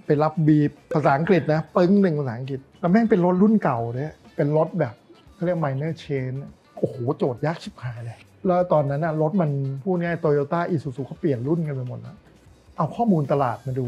[0.07, 4.95] ไปรับบีบภาษาอังกฤษนะปึ้งหนึ่งภาษาอังกฤษ แล้วแม่งเป็นรถรุ่นเก่าเนี่ยเป็นรถแบบ
[5.35, 6.39] เขาเรียก minor change
[6.79, 9.51] โอ้โหโจทย์ยากชิบหายเลย แล้วตอนนั้นนะรถมัน
[9.83, 12.17] พูดง่ายโตโยต้าอีซูซูเขาเปลี่ยนรุ่นกันไปหมดแล้ว
[12.77, 13.87] เอาข้อมูลตลาดมาดู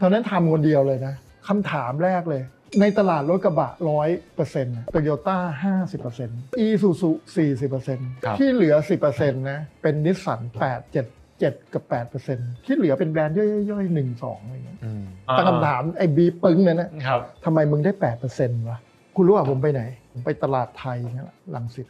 [0.00, 1.14] ตอนนั้นทำคนเดียวเลยนะ
[1.48, 2.42] คำถามแรกเลย
[2.80, 11.06] ในตลาดรถกระบะร้อยเปอร์เซ็นต์โตโยต้าห้าสิบเปอร์เซ็นต์อีซูซูสี่สิบเปอร์เซ็นต์ครับที่เหลือสิบเปอร์เซ็นต์นะเป็นนิสสันแปดเจ็ด
[11.40, 13.36] เจ็ดกับแปดเปอร์เซ็นต์ที่เหลือเป็นแบรนด์
[13.70, 15.04] ย่อยๆหนึ่งสองอะไรเงี้ยอืม
[15.38, 18.78] ตั้งคำถามไอ้บีปึ้งเนี่ยนะครับทำไมมึงได้แปดเปอร์เซ็นต์วะ
[19.16, 21.86] คุณรู้ว่าผมไปไหนผมไปตลาดไทยเนี่ยแหละลังสิต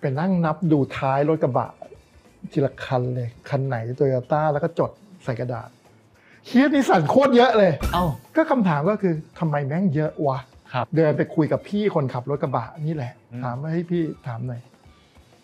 [0.00, 1.70] ไปนั่งนับดูท้ายรถกระบะ
[2.52, 4.90] ทีละคันเลย คันไหนโตโยต้าแล้วก็จด
[5.24, 5.68] ใส่กระดาษ
[6.46, 8.04] เฮียนิสสันโคตรเยอะเลย เอ้า
[8.36, 10.38] ก็คำถามก็คือทำไมแม่งเยอะวะ
[10.72, 14.62] ครับ เดินไปคุยกับพี่คนขับรถกระบะนี่แหละ อืม ถามว่าให้ยพี่ถามหน่อย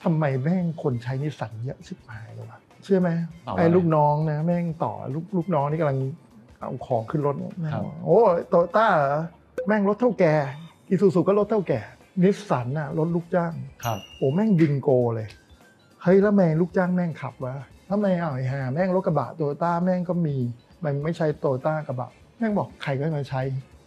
[0.05, 3.11] ทำไมแม่งคนใช้นิสสันเยอะชิบหายเลยวะเชื่อไหม
[3.57, 5.99] ไอ้ลูกน้องนะแม่งต่อลูกลูกน้องนี่กำลัง
[6.59, 9.23] เอาของขึ้นรถแม่งบอกโอ้โตโยต้าเหรอ
[9.67, 10.35] แม่งรถเถ้าแก่
[10.89, 11.81] อีซูซุก็รถเถ้าแก่
[12.23, 13.53] นิสสันน่ะรถลูกจ้าง
[13.85, 15.29] ครับโอ้แม่งบิงโกเลย
[16.03, 17.55] เฮ้ยแล้วแม่งลูกจ้างแม่งขับวะ
[17.91, 20.37] ทำไมอะไอ้ห่าแม่งรถกระบะโตโยต้าแม่งก็มี
[20.85, 23.41] มันไม่ใช่โตโยต้ากระบะแม่งบอกใครก็ไม่ใช่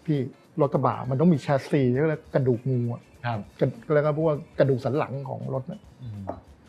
[0.06, 0.20] พี่
[0.62, 6.22] รถกระบะมันต้องมีแชสซีเรียกว่ากระดูกงูอะครับกระแล้วก็พวกกระดูกสันหลังของรถน่ะอืม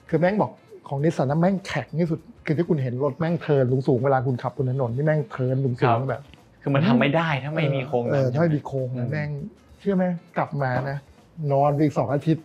[0.08, 0.52] คือแม่งบอก
[0.88, 6.22] ของนิสสันนะแม่งแข็งที่สุดคือที่คุณเห็นรถแม่งเทิร์นสูงๆเวลาคุณขับบนถนนที่แม่งเทิร์นสูงๆแบบ
[6.62, 9.30] คือมันทำไม่ได้ถ้าไม่มีโครงเออนั้นถ้าไม่มีโครงอืนะแม่ง
[9.80, 10.04] เชื่อไหม
[10.36, 10.98] กลับมานะ
[11.52, 12.42] นอนไปอีกสองอาทิตย์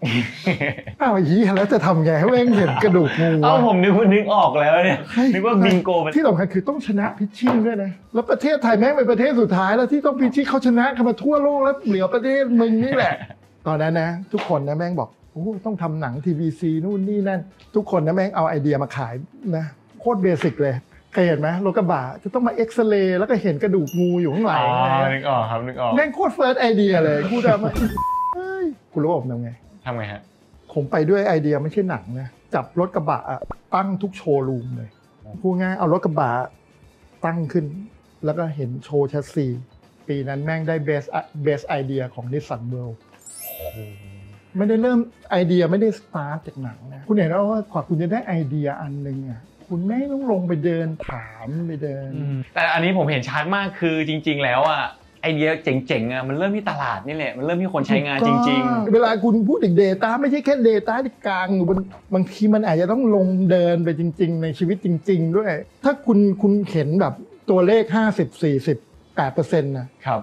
[1.01, 13.13] อ้าวไอ้เหี้ยแล้วจะทำไงให้แม่งเห็นกระดูกงูเอ้าวะผมนึกว่านึกออกแล้วเนี่ยเฮ้ยนึกว่าบิงโกมันที่สำคัญคือต้องชนะ pitching ด้วยนะ แล้วประเทศไทยแม่งเป็นประเทศสุดท้ายแล้วที่ต้อง pitching เขาชนะกันมาทั่วโลกแล้วเหลือประเทศมึงนี่แหละ
[13.67, 17.41] ตอนนั้นนะ ทุกคนนะแม่งบอกโอ้ต้องทำหนัง TVC นู่นนี่นั่น
[17.75, 19.13] ทุกคนนะแม่งเอาไอเดียมาขาย
[19.57, 19.65] นะ
[19.99, 20.75] โคตรเบสิกเลย
[21.13, 27.89] เคยเห็นไหมรถกระบะจะต้องมาเอ็กซเรย์แล้วก็เห็นกระดูกงูอยู่ข้างหลังอ๋ออะไรนึเงี้ยนึกออกครับนึกออกแม่งโคตร first idea เลยกูจะมาเฮ้ย
[28.91, 29.51] คุณรู้ว่าผมทำไง
[29.85, 30.21] ทำไงฮะ
[30.73, 33.41] ผมไปด้วยไอเดียไม่ใช่หนังนะจับรถกระบะอะ
[33.75, 34.89] ตั้งทุกโชว์รูมเลย
[35.41, 36.31] พูดง่ายเอารถกระบะ
[37.25, 37.65] ตั้งขึ้น
[38.25, 39.47] แล้วก็เห็นโชว์แชสซี
[40.07, 41.03] ปีนั้นแม่งได้ best
[41.43, 42.99] best idea ของนิสสัน world
[44.57, 44.99] ไม่ได้เริ่ม
[45.31, 52.09] ไอเดียไม่ได้สตาร์ทจากหนังนะคุณเห็นแล้วว่ากว่าคุณจะได้ไอเดียอันหนึ่งอะคุณแม่งต้องลงไปเดินถามไปเดิน
[52.53, 54.83] แต่อันนี้ผมเห็นชัดมากคือจริง ๆ แล้วอะ
[55.25, 61.79] ไอเดียเจ๋งๆอะมันเริ่มที่ตลาดนี่แหละมันเริ่มที่คนใช้งานจริง ๆ เวลาคุณพูดถึง Data ไม่ใช่แค่ Data ที่กางอยู่บน
[62.13, 65.51] บางทีมันอาจจะต้องลงเดินไปจริง ๆ ในชีวิตจริง ๆ ด้วย
[65.83, 67.13] ถ้าคุณคุณเห็นแบบ
[67.49, 68.77] ตัวเลข 50 40
[69.17, 70.21] 8%นะๆครับ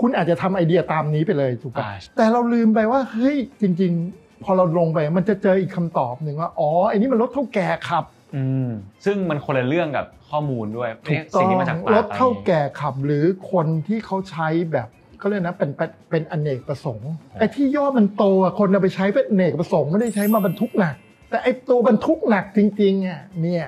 [0.00, 8.13] คุณอาจจะทำไอเดียตามนี้ไปเลยถูกปะอ่าแต่เราลืมไปว่าเฮ้ยจริง ๆ พอเราลงไปมันจะเจออีกคำตอบหนึ่งว่าอ๋อไอ้นี่มันรถเท่าแก่ขับอืม
[9.04, 20.94] ซึ่งมันคนละเรื่องกับข้อมูลด้วยถูกสิ่ต้องงที่มาจากปากรถเท่าแก่ขับหรือคนที่เขาใช้แบบเขาเรียกนะเป็นเป็นเป็นอเนกประสงค์ไอ้ที่ยอดมันโตอะคนเอาไปใช้เป็นอเนกประสงค์ไม่ได้ใช้มาบรรทุกหนัก
[21.30, 23.66] แต่ไอ้ตัวบรรทุกหนักจริงๆอะเนี่ย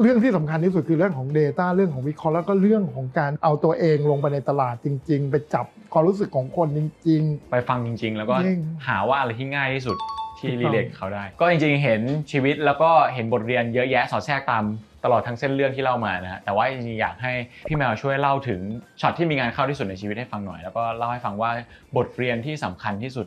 [0.00, 9.96] เรื่องที่สำคัญที่สุดคือเรื่องของ Data เรื่องของวิเคราะห์แล้วก็เรื่องของการเอาตัวเองลงไปในตลาดจริง ๆ ไปจับความรู้สึกของคนจริงไปฟังจริง ๆ แล้วก็จริงหาว่าอะไรที่ง่ายที่สุด
[10.38, 12.00] ที่ถูกต้อง relate เขาได้ ก็จริงๆเห็น
[12.32, 14.64] ชีวิตแล้วก็เห็นบทเรียนเยอะแยะสอดแทรกตาม
[15.04, 17.32] ตลอดทั้งเส้นเรื่องที่เล่ามานะฮะแต่ว่าจริงๆอยากให้
[17.68, 18.60] พี่แมวช่วยเล่าถึง
[19.00, 21.50] ช็อตที่มีงานเข้าที่สุดในชีวิตให้ฟังหน่อย แล้วก็เล่าให้ฟังว่า
[21.96, 23.26] บทเรียนที่สำคัญที่สุด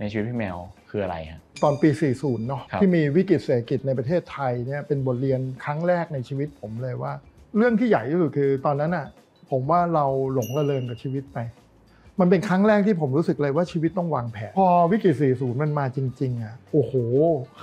[0.00, 0.56] ในชีวิตพี่แมว
[0.90, 1.88] คืออะไรฮะๆตอนปี
[2.18, 7.12] 40 เนาะครับที่มีวิกฤตเศรษฐกิจในประเทศไทยเนี่ยเป็นบทเรียนครั้งแรกในชีวิตผมเลยว่า
[7.56, 9.06] เรื่องที่ใหญ่ที่สุดคือตอนนั้นอะ
[9.50, 11.38] ผมว่าเราหลงระเริงกับชีวิตไป
[12.20, 16.92] มันเป็นครั้งแรกที่ผมรู้สึกเลยว่าชีวิตต้องวางแผน พอวิกฤต 40 มันมาจริง ๆ อะ โอ้โห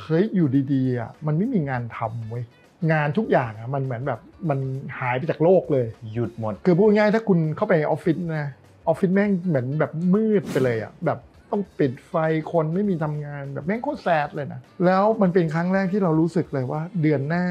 [0.01, 2.43] เฮ้ย อยู่ดีๆ อะ มันไม่มีงานทำเว้ย
[2.91, 4.59] งานทุกอย่างอะ มันเหมือนแบบ มัน
[4.99, 8.49] หายไปจากโลกเลย หยุดหมด คือพูดง่ายๆถ้าคุณเข้าไปออฟฟิศนะ
[8.87, 11.19] ออฟฟิศแม่งเหมือนแบบมืดไปเลยอะ แบบ
[11.51, 12.15] ต้องปิดไฟ
[12.51, 17.45] คนไม่มีทำงาน แบบแม่งโคตรแซดเลยนะ แล้วมันเป็นครั้งแรกที่เรารู้สึกเลยว่า เดือนหน้า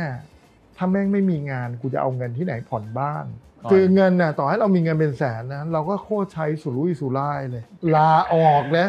[0.77, 8.89] ถ้าแม่งไม่มีงาน กูจะเอาเงินที่ไหนผ่อนบ้านอ๋อ คือเงินน่ะต่อให้เรามีเงินเป็นแสนนะเราก็โคตรใช้สุรุ่ยสุร่ายเลย ลาออกนะ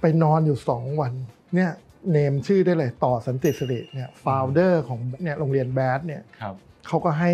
[0.00, 1.12] ไปนอนอยู่สองวัน
[1.54, 1.70] เนี่ย
[2.10, 6.54] เนมชื่อได้เลยต่อสันติสิริเนี่ยฟาวเดอร์ของเนี่ยโรงเรียนแบดเนี่ยครับ
[6.86, 7.32] เขาก็ให้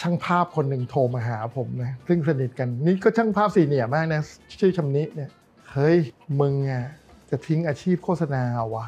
[0.00, 4.22] ช่างภาพคนหนึ่งโทรมาหาผมนะซึ่งสนิทกันนี่ก็ช่างภาพสีเนียร์มากนะ
[4.60, 5.30] ชื่อชำนิเนี่ย
[5.72, 5.98] เฮ้ย
[6.40, 6.86] มึงอะ
[7.30, 8.86] จะทิ้งอาชีพโฆษณาเหรอวะ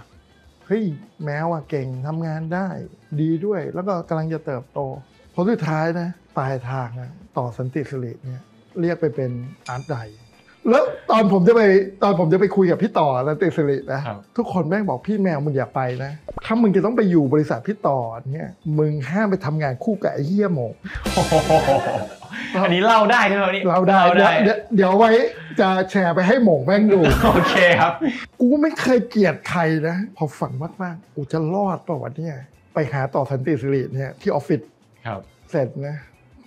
[0.66, 0.84] เฮ้ย
[1.24, 2.68] แม้ว่าเก่งทำงานได้
[3.20, 4.80] ดีด้วย แล้วก็กำลังจะเติบโต
[5.34, 8.42] พอสุดท้ายนะ ปลายทางนะต่อสันติสิริเนี่ย
[8.80, 9.30] เรียกไปเป็น
[9.68, 9.96] อาร์ตได
[10.70, 11.62] แล้วตอนผมจะไป
[12.02, 16.12] ตอนผมจะไปคุยกับพี่ต่อสันติสิรินะครับทุกคนแม่งบอกพี่แมวมึงอย่าไปนะ
[16.44, 17.98] ถ้ามึงจะต้องไปอยู่บริษัทพี่ต่อ
[18.32, 20.72] เนี่ยมึงห้ามไปทำงานคู่กับไอ้เหี้ยโหมง
[21.14, 21.32] โอ้โห
[22.64, 25.10] อันนี้เล่าได้ใช่ไหมวันนี้เราได้เล่าได้เดี๋ยวเดี๋ยวไว้
[25.60, 27.00] จะแชร์ไปให้หมงแม่งดู
[27.32, 27.92] โอเคครับ
[28.40, 32.36] กูไม่เคยเกลียดใครนะพอฝังมากๆกูจะรอดป่าวะเนี่ย
[32.74, 34.60] ไปหาต่อสันติสิริเนี่ยที่ออฟฟิศ
[35.06, 35.96] ครับเสร็จนะ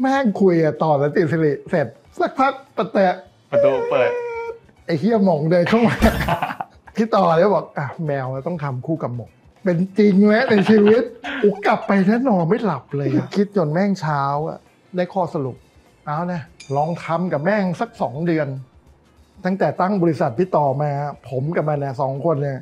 [0.01, 1.87] แม่งคุยกับต่อสันติสิริเสร็จ
[2.19, 3.15] สักพักปะแตะ
[3.51, 4.09] ประตูเปิด
[4.85, 5.95] ไอ้เฮียหมงเดินเข้ามา
[6.95, 9.29] พี่ต่อเลยบอกอะแมวต้องทำคู่กับหมง
[9.63, 11.03] เป็นจริงไหมในชีวิต
[11.41, 14.57] กูกลับไปแน่นอนไม่หลับเลยอะคิดจนแม่งเช้าอะ
[14.95, 15.55] ได้ข้อสรุป
[16.05, 16.41] เอานะ
[16.75, 18.47] ลองทำกับแม่งสักสองเดือน
[19.45, 20.91] ตั้งแต่ตั้งบริษัทพี่ต่อมา
[21.29, 22.59] ผมกับมันเนี่ยสองคนเนี่ย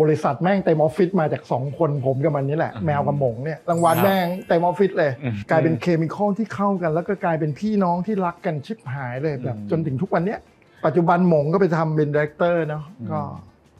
[0.00, 10.40] บริษัทแม่งเต็มออฟฟิศมาจากสองคนผมกับมันนี่แหละอืมแมวกับหมงเนี่ยรางวัลครับแม่งเต็มออฟฟิศเลยอืมกลายเป็น chemical ที่เข้ากัน แล้วก็กลายเป็นพี่น้องที่รักกันชิบหายเลยแบบอืมจนถึงทุกวันเนี้ย
[10.84, 13.20] ปัจจุบันหมงก็ไปทำเป็น director เนาะอืมก็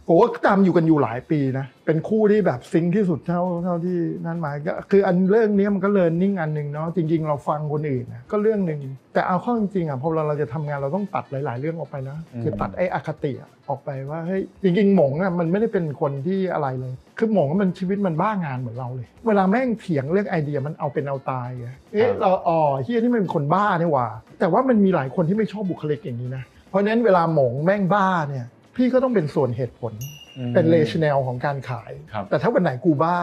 [0.06, 8.80] โอ้ก็ตามอยู่กันอยู่หลายปีนะเป็นคู่ที่แบบ sync ที่สุดเท่าเท่าที่นั่นหมายก็คืออันเรื่องนี้มันก็ learning อันหนึ่งเนาะจริง ๆ เราฟังคนอื่นนะก็เรื่องหนึ่ง
[9.14, 24.06] แต่เอาเข้าจริงๆอะพอเราเราจะทำงานเราต้องตัดหลาย ๆ เรื่องออกไปนะอืมคือตัดไอ้อคติอะออกไปว่าเฮ้ยจริง ๆ หมงอะมันไม่ได้เป็นคนที่อะไรเลย คือหมงมันชีวิตมันบ้างานเหมือนเราเลย เวลาแม่งเถียงเรื่องไอเดียมันเอาเป็นเอาตายไงเอ๊ะเราอ๋อเฮียที่มันเป็นคนบ้านี่หว่า
[24.40, 29.92] แต่ว่ามันมีหลายคนที่ไม่ชอบบุคลิกอย่างนี้นะเพราะฉะนั้นเวลาหมงแม่งบ้าเนี่ย พี่ก็ต้องเป็นส่วนเหตุผล
[30.38, 33.16] อืมเป็น rational ของการขายครับแต่ถ้าวันไหนกูบ้า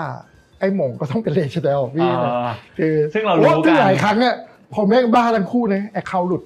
[0.60, 4.36] ไอ้หมงก็ต้องเป็น rational พี่นะอ่าคือซึ่งเรารู้โอ้ซึ่งกันหลายครั้งอะ
[4.74, 6.44] พอแม่งบ้าทั้งคู่นะ account หลุด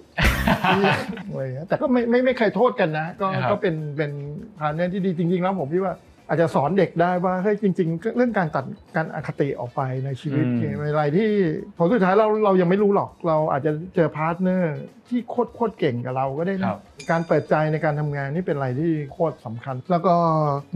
[1.30, 4.12] อะไรอย่างเงี้ยแต่ก็ไม่ไม่ไม่เคยโทษกันนะ ก็ครับก็เป็นเป็น
[4.58, 5.93] partner ที่ดีจริง ๆ แล้วผมคิดว่า
[6.28, 11.30] อาจจะสอนเด็กได้ว่าเฮ้ยจริง ๆ เรื่องการตัดการอคติออกไปในชีวิตอืมเป็นอะไรที่
[11.78, 14.76] ผลสุดท้ายเราเรายังไม่รู้หรอก เราอาจจะเจอ partner
[15.08, 16.80] ที่โคตรโคตรเก่งกับเราก็ได้นะครับ
[17.12, 20.16] การเปิดใจในการทำงานนี่เป็นอะไรที่โคตรสำคัญ แล้วก็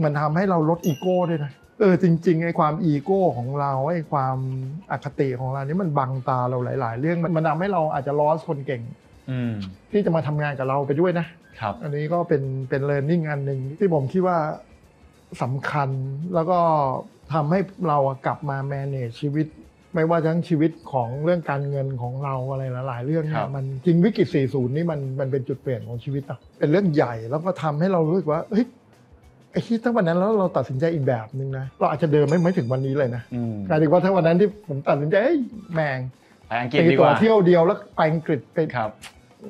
[0.02, 4.36] มันทำให้เราลดอีโก้ด้วยนะเออจริงๆไอ้ความอีโก้ของเราไอ้ความ
[4.90, 8.82] อคติของเรานี่มันบังตาเราหลาย ๆ เรื่องมันมันทำให้เราอาจจะ loss คนเก่ง
[9.30, 9.52] อืม
[9.92, 11.26] ที่จะมาทำงานกับเราไปด้วยนะ
[11.60, 14.38] ครับ อันนี้ก็เป็นเป็น learning อันหนึ่งที่ผมคิดว่า
[15.42, 15.88] สำคัญ
[16.34, 16.58] แล้วก็
[17.32, 19.46] ทำให้เราอะกลับมา manage ชีวิต
[19.94, 28.66] ไม่ว่าทั้งชีวิตของเรื่องการเงินของเราอะไรหลาย ๆ เรื่องเนี่ครัยบ มันจริงวิกฤต 40 นี่มันมันเป็นจุดเปลี่ยนของชีวิตอะเป็นเรื่องใหญ่แล้วก็ทำให้เรารู้สึกว่าเฮ้ย
[29.52, 35.38] ไอ้ที่ถ้าวันนั้นแล้วเราตัดสินใจอีกแบบหนึ่งนะเราอาจจะเดินไม่ไม่ถึงวันนี้เลยนะอืมกลายเป็นว่าถ้าวันนั้นที่ผมตัดสินใจเอ้ย
[35.74, 36.00] แม่ง
[36.48, 38.90] ไปอังกฤษตีดีกตัวว่าเที่ยวเดียวแล้วไปอังกฤษไปครับ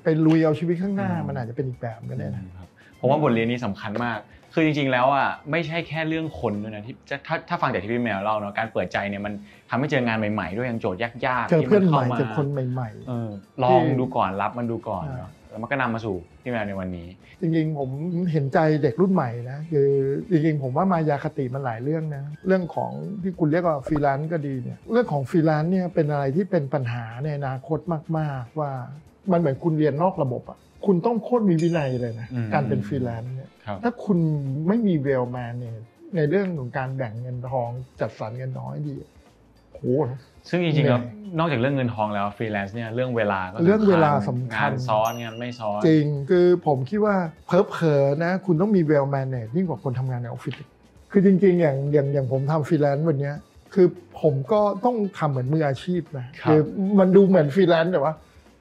[0.05, 2.68] ไปลุยเอาชีวิตข้างหน้า อืม มันอาจจะเป็นอีกแบบก็ได้นะ ครับ
[3.01, 4.18] ผมว่าบทเรียนนี้สำคัญมาก
[4.55, 9.33] คือจริงๆแล้วอะไม่ใช่แค่เรื่องคนด้วยนะที่จะถ้าถ้าฟังจากที่พี่แมวเล่าเนาะการเปิดใจเนี่ยมัน
[9.71, 13.31] ทำให้เจองานใหม่ๆ ด้วยยังโจทย์ยากๆเจอที่เพื่อนใหข้าม่มาเจอคนใหม่เออ
[13.62, 17.91] ลองดูก่อนรับมันดูก่อนอ่าเนาะแล้วมันก็นำมาสู่พี่แมวในวันนี้ๆจริงๆผม
[18.33, 19.88] เห็นใจเด็กรุ่นใหม่นะคือ
[20.31, 27.79] จริงๆผมว่ามายาคติมันหลายเรื่องนะเรื่องของที่คุณเรียกว่าฟรีแลนซ์ก็ดีเนี่ยเรื่องของฟรีแลนซ์เนี่ยเป็นอะไรที่เป็นปัญหาในอนาคต
[28.19, 28.71] มาก ๆ ว่า
[29.33, 33.52] มันเหมือนคุณเรียนนอกระบบอะคุณต้องโคตรมีวินัยเลยนะอืมการเป็นฟรีแลนซ์เนี่ยครับ
[33.83, 34.18] ถ้าคุณ
[34.68, 35.77] ไม่มี well manage เนี่ย
[36.16, 37.68] ในเรื่องของการแบ่งเงินทอง
[38.01, 38.94] จัดสรรเงินทองให้ดี
[39.72, 39.83] โห
[40.48, 50.68] ซึ่งจริงๆแล้วเหนื่อยนอกจากเรื่องเงินทองแล้วฟรีแลนซ์เนี่ยเรื่องเวลาก็เรื่องเวลาสำคัญงานซ้อนงานไม่ซ้อน จริงคือผมคิดว่าเพิบเผลอๆนะ คุณต้องมี well manage ยิ่งกว่าคนทำงานในออฟฟิศอีก
[51.11, 53.37] คือจริง ๆ อย่างอย่างอย่างผมทำฟรีแลนซ์วันเนี้ย
[53.75, 53.87] คือ
[54.20, 56.61] ผมก็ต้องทำเหมือนมืออาชีพนะครับอ
[56.98, 58.14] มันดูเหมือนฟรีแลนซ์แต่ว่า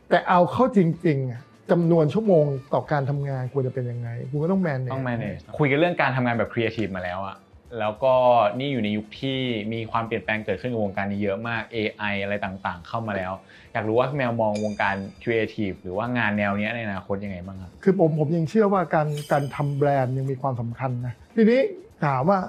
[0.10, 7.38] แต่เอาเข้าจริงๆอะ จำนวนชั่วโมงต่อการทำงานควรจะเป็นยังไงคุณก็ต้อง manage ต้อง manage คุยกันเรื่องการทำงานแบบครีเอทีฟมาแล้วอะ
[7.80, 8.14] แล้วก็
[8.60, 9.40] นี่อยู่ในยุคที่
[9.74, 13.32] มีความเปลี่ยนแปลงเกิดขึ้นกับวงการนี้เยอะมาก AI อะไรต่างๆ เข้ามาแล้ว
[13.74, 21.62] อยากรู้ว่าพี่แมวมองวงการครีเอทีฟหรือว่างานแนวเนี้ยในอนาคตยังไงบ้างครับคือผมผมยังเชื่อว่าการการทำแบรนด์ยังมีความสำคัญนะทีนี้
[22.06, 22.40] ถามว่า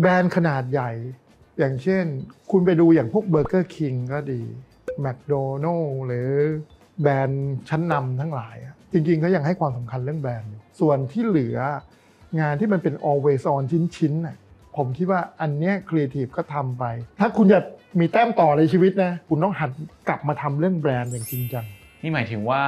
[0.00, 0.90] แบรนด์ขนาดใหญ่
[1.58, 2.04] อย่างเช่น
[2.50, 4.42] คุณไปดูอย่างพวกเบอร์เกอร์คิงก็ดี
[5.00, 6.28] แมคโดนัลด์หรือ
[7.00, 11.58] แบรนด์ชั้นนำทั้งหลายอะจริงๆก็ยังให้ความสำคัญเรื่องแบรนด์อยู่ส่วนที่เหลือ
[12.40, 13.62] งานที่มันเป็น always on
[13.96, 14.36] ชิ้นๆน่ะ
[14.76, 16.84] ผมคิดว่าอันเนี้ยครีเอทีฟก็ทำไป
[17.20, 17.60] ถ้าคุณจะ
[18.00, 19.70] มีแต้มต่อในชีวิตนะคุณต้องหัน
[20.08, 21.66] กลับมาทำเรื่องแบรนด์อย่างจริงจัง
[22.02, 22.62] นี่หมายถึงว่า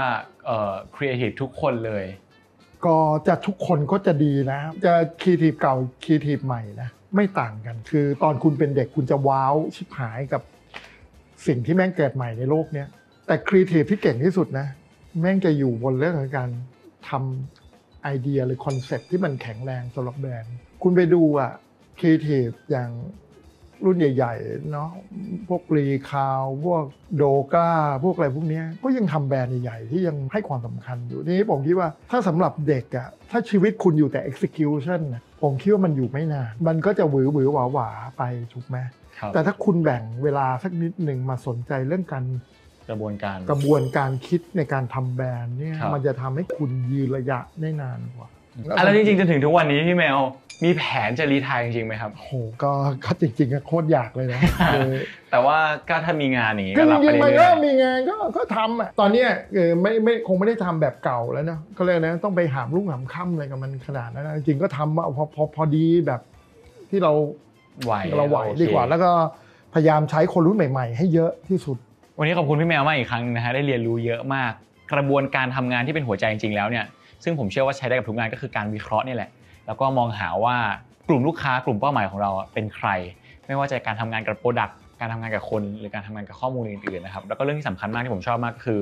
[0.45, 2.05] เอ่อครีเอทีฟทุกคนเลย
[2.87, 10.43] ก็จะทุกคนก็จะดีนะ จะครีเอทีฟเก่าครีเอทีฟใหม่นะไม่ต่างกัน คือตอนคุณเป็นเด็กคุณจะว้าวชิบหายกับ
[11.47, 12.89] สิ่งที่แม่งเกิดใหม่ในโลกเนี้ย
[13.27, 14.67] แต่ครีเอทีฟที่เก่งที่สุดนะ
[15.21, 16.49] แม่งจะอยู่บนเรื่องของการ
[17.09, 21.53] ทำไอเดียหรือคอนเซ็ปต์ที่มันแข็งแรงสำหรับแบรนด์ คุณไปดูอะ
[21.99, 22.91] ครีเอทีฟอย่าง
[23.85, 24.91] รุ่นใหญ่ๆเนาะ
[25.49, 26.85] พวก Lee Clow พวก
[27.17, 27.71] Droga
[28.05, 38.77] พวกอะไรพวกเนี้ยก็ยังทำแบรนด์ใหญ่ๆ ที่ยังให้ความสำคัญอยู่นี่ผมคิดว่าถ้าสำหรับเด็กอะถ้าชีวิตคุณอยู่แต่ execution น่ะผมคิดว่ามันอยู่ไม่นาน มันก็จะหวือหวือหวาหวาๆไปถูกไหม
[39.19, 42.25] ครับแต่ถ้าคุณแบ่งเวลาสักนิดหนึ่งมาสนใจเรื่องการ
[42.91, 48.29] กระบวนการ กระบวนการคิดในการทำแบรนด์เนี่ยครับ มันจะทำให้คุณยืนระยะได้นานกว่า
[48.77, 50.19] อะแล้วจริงๆจนถึงทุกวันนี้พี่แมว
[50.65, 52.73] มีแผนจะรีไทายจริงๆไหมครับ โอ้โหก็
[53.05, 54.41] ก็จริงๆก็โคตรอยากเลยนะ
[54.73, 54.93] เออ
[55.31, 66.21] แต่ว่าก็ถ้ามีงานอย่างงี้ก็ก็จรับไปริงๆมันเรื่ก็อยมีงานก็ก็ทำอะตอนเนี้ยเออไม่ไม่คงไม่ได้ทำแบบเก่าแล้วเนาะก็เลยนะต้องไปหามลูกหามค่ำอะไรกับมันขนาดนั้นนะจริงๆก็ทำว่าพอพอพอดีแบบ
[66.91, 67.13] ที่เรา
[67.51, 69.11] ๆไหวเราไหวโอเคดีกว่าแล้วก็
[69.75, 71.79] พยายามใช้คนรุ่นใหม่ ๆ ให้เยอะที่สุด
[72.19, 74.53] วันนี้ขอบคุณพี่แมวมากอีกครั้งนะฮะได้เรียนรู้เยอะมาก
[74.93, 76.85] กระบวนการทำงานที่เป็นหัวใจจริงๆแล้วเนี่ย
[77.25, 79.31] ซึ่งผมเชื่อว่าใช้ได้กับทุกงานก็คือการวิเคราะห์นี่แหละ
[79.67, 80.57] แล้วก็มองหาว่า
[81.09, 82.89] กลุ่มลูกค้ากลุ่มเป้าหมายของเราเป็นใคร
[83.47, 88.81] ไม่ว่าจะการทำงานกับ product การทำงานกับคนหรือการทำงานกับข้อมูลอื่นๆนะครับแล้วก็เรื่องที่สำคัญมากที่ผมชอบมากก็คือ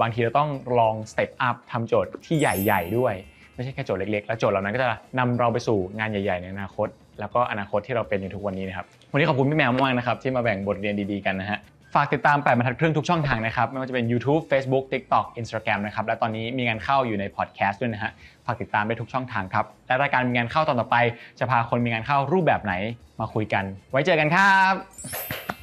[0.00, 3.14] บางทีเราต้องลอง step up ทำโจทย์ที่ใหญ่ ๆ ด้วย
[3.54, 6.88] ไม่ใช่แค่โจทย์เล็กๆ แล้วโจทย์เหล่านั้นก็จะนำเราไปสู่งานใหญ่ๆในอนาคต
[7.20, 11.58] แล้วก็อนาคตที่เราเป็นอยู่ทุกวันนี้นะครับวันนี้ขอบคุณพี่แมวมากนะครับที่มาแบ่งบทเรียนดีๆกันนะฮะ
[11.94, 18.12] ฝากติดตาม8บรรทัดครึ่งทุกช่องทางนะครับ ไม่ว่าจะเป็น YouTube Facebook TikTok Instagram นะครับ และตอนนี้มีงานเข้าอยู่ในพอดแคสต์ด้วยนะฮะ
[18.46, 20.96] ฝากติดตามได้ทุกช่องทางครับ และรายการมีงานเข้าตอนต่อไป
[21.38, 22.74] จะพาคนมีงานเข้ารูปแบบไหน
[23.20, 25.53] มาคุยกัน ไว้เจอกันครับ